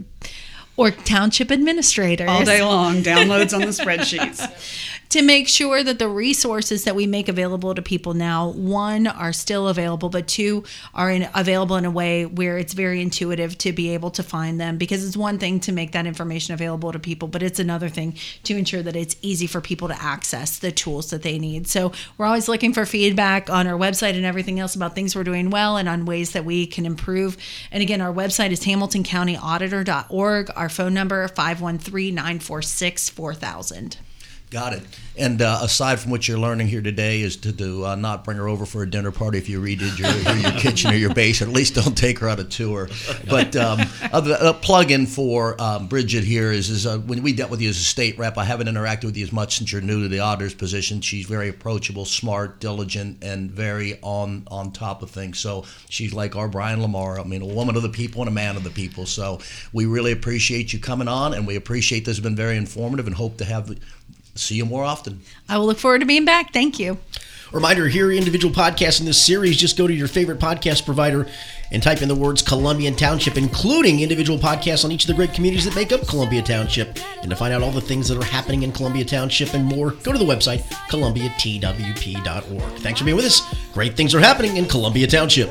or 0.77 0.93
township 0.93 1.51
administrators. 1.51 2.29
All 2.29 2.45
day 2.45 2.63
long 2.63 3.03
downloads 3.03 3.53
on 3.53 3.63
the 3.63 3.67
spreadsheets 3.69 4.98
to 5.11 5.23
make 5.23 5.49
sure 5.49 5.83
that 5.83 5.99
the 5.99 6.09
resources 6.09 6.85
that 6.85 6.95
we 6.95 7.07
make 7.07 7.29
available 7.29 7.75
to 7.75 7.83
people 7.83 8.15
now 8.15 8.51
one 8.51 9.07
are 9.07 9.33
still 9.33 9.69
available 9.69 10.09
but 10.09 10.29
two 10.29 10.65
are 10.95 11.11
in, 11.11 11.29
available 11.35 11.77
in 11.77 11.85
a 11.85 11.91
way 11.91 12.27
where 12.27 12.59
it's 12.59 12.75
very 12.75 13.01
intuitive 13.01 13.57
to 13.59 13.73
be 13.73 13.95
able 13.95 14.11
to 14.11 14.23
find 14.23 14.61
them 14.61 14.77
because 14.77 15.07
it's 15.07 15.17
one 15.17 15.39
thing 15.39 15.61
to 15.61 15.73
make 15.73 15.93
that 15.93 16.07
information 16.07 16.55
available 16.55 16.93
to 16.93 16.99
people 16.99 17.29
but 17.29 17.43
it's 17.43 17.59
another 17.59 17.89
thing 17.89 18.15
to 18.43 18.57
ensure 18.57 18.83
that 18.83 18.97
it's 18.97 19.17
easy 19.23 19.47
for 19.47 19.61
people 19.61 19.89
to 19.89 20.03
access 20.03 20.59
the 20.59 20.73
tools 20.73 21.11
that 21.11 21.23
they 21.23 21.39
need. 21.39 21.67
So 21.67 21.93
we're 22.17 22.27
always 22.27 22.49
looking 22.49 22.73
for 22.73 22.85
feedback 22.85 23.51
on 23.51 23.67
our 23.67 23.79
website 23.79 24.15
and 24.15 24.25
everything 24.25 24.61
else 24.61 24.75
about 24.75 24.95
things 24.95 25.17
we're 25.17 25.25
doing 25.25 25.51
well 25.51 25.77
and 25.77 25.89
on 25.89 26.05
ways 26.05 26.33
that 26.33 26.45
we 26.45 26.67
can 26.67 26.87
improve. 26.87 27.37
And 27.71 27.83
again 27.83 28.01
our 28.01 28.13
website 28.13 28.51
is 28.51 28.61
hamiltoncountyauditor.org 28.61 30.51
our 30.57 30.69
phone 30.69 30.95
number 30.95 31.29
513-946-4000 31.29 33.97
Got 34.51 34.73
it. 34.73 34.83
And 35.19 35.43
uh, 35.43 35.59
aside 35.63 35.99
from 36.01 36.11
what 36.11 36.27
you're 36.27 36.39
learning 36.39 36.69
here 36.69 36.81
today, 36.81 37.21
is 37.21 37.37
to, 37.39 37.53
to 37.53 37.87
uh, 37.87 37.95
not 37.97 38.25
bring 38.25 38.39
her 38.39 38.49
over 38.49 38.65
for 38.65 38.83
a 38.83 38.89
dinner 38.89 39.11
party 39.11 39.37
if 39.37 39.49
you 39.49 39.61
redid 39.61 39.99
your, 39.99 40.37
your, 40.37 40.61
kitchen 40.61 40.91
or 40.91 40.95
your 40.95 41.13
basement. 41.13 41.51
At 41.51 41.57
least 41.57 41.75
don't 41.75 41.99
take 41.99 42.21
her 42.21 42.29
on 42.29 42.39
a 42.39 42.45
tour. 42.45 42.89
But 43.29 43.57
um, 43.57 43.81
a 44.13 44.55
plug 44.55 44.91
in 44.91 45.07
for 45.07 45.61
um, 45.61 45.89
Brigid 45.89 46.25
here 46.25 46.51
is, 46.51 46.71
is 46.71 46.87
uh, 46.87 46.99
when 46.99 47.23
we 47.23 47.33
dealt 47.35 47.51
with 47.51 47.61
you 47.61 47.69
as 47.69 47.77
a 47.77 47.83
state 47.83 48.17
rep, 48.17 48.39
I 48.39 48.45
haven't 48.45 48.69
interacted 48.69 49.05
with 49.05 49.17
you 49.17 49.25
as 49.25 49.33
much 49.33 49.59
since 49.59 49.71
you're 49.71 49.83
new 49.83 50.03
to 50.03 50.09
the 50.09 50.21
auditor's 50.21 50.55
position. 50.55 51.01
She's 51.01 51.27
very 51.27 51.49
approachable, 51.49 52.05
smart, 52.05 52.61
diligent, 52.61 53.23
and 53.23 53.51
very 53.51 53.99
on 54.03 54.45
on 54.51 54.71
top 54.71 55.03
of 55.03 55.11
things. 55.11 55.41
So 55.41 55.65
she's 55.91 56.15
like 56.15 56.37
our 56.37 56.49
Brian 56.49 56.81
Lamar. 56.81 57.21
I 57.21 57.25
mean, 57.25 57.43
a 57.43 57.47
woman 57.47 57.77
of 57.77 57.83
the 57.83 57.89
people 57.91 58.23
and 58.23 58.29
a 58.29 58.33
man 58.33 58.57
of 58.57 58.65
the 58.65 58.71
people. 58.71 59.05
So 59.05 59.41
we 59.73 59.85
really 59.85 60.13
appreciate 60.13 60.73
you 60.73 60.79
coming 60.79 61.09
on, 61.09 61.35
and 61.35 61.47
we 61.47 61.57
appreciate 61.57 62.05
this 62.07 62.17
has 62.17 62.23
been 62.23 62.37
very 62.37 62.57
informative, 62.57 63.07
and 63.07 63.17
hope 63.17 63.37
to 63.39 63.45
have 63.45 63.77
see 64.39 64.57
you 64.57 64.65
more 64.65 64.85
often. 64.85 65.21
I 65.49 65.59
will 65.59 65.67
look 65.67 65.79
forward 65.79 66.01
to 66.01 66.07
being 66.07 66.25
back. 66.25 66.53
Thank 66.53 66.79
you. 66.79 66.99
Reminder 67.53 67.89
here, 67.89 68.13
individual 68.13 68.55
podcasts 68.55 69.01
in 69.01 69.07
this 69.07 69.25
series. 69.25 69.57
Just 69.57 69.79
go 69.79 69.87
to 69.87 69.95
your 69.95 70.09
favorite 70.09 70.39
podcast 70.39 70.85
provider 70.85 71.27
and 71.73 71.83
type 71.83 72.03
in 72.03 72.09
the 72.09 72.15
words 72.15 72.43
Columbian 72.43 72.95
Township, 72.95 73.39
including 73.39 74.01
individual 74.01 74.39
podcasts 74.39 74.85
on 74.85 74.93
each 74.93 75.05
of 75.05 75.09
the 75.09 75.15
great 75.15 75.33
communities 75.33 75.65
that 75.65 75.75
make 75.75 75.91
up 75.91 76.07
Columbia 76.07 76.43
Township. 76.43 76.99
And 77.23 77.31
to 77.31 77.37
find 77.37 77.55
out 77.55 77.63
all 77.63 77.71
the 77.71 77.81
things 77.81 78.09
that 78.09 78.19
are 78.19 78.25
happening 78.25 78.65
in 78.65 78.73
Columbia 78.73 79.07
Township 79.07 79.55
and 79.55 79.65
more, 79.65 79.93
go 79.93 80.13
to 80.13 80.19
the 80.19 80.27
website, 80.27 80.61
columbiatwp.org. 80.91 82.81
Thanks 82.81 83.01
for 83.01 83.05
being 83.07 83.17
with 83.17 83.27
us. 83.27 83.41
Great 83.73 83.97
things 83.97 84.15
are 84.15 84.21
happening 84.21 84.59
in 84.59 84.67
Columbia 84.67 85.07
Township. 85.07 85.51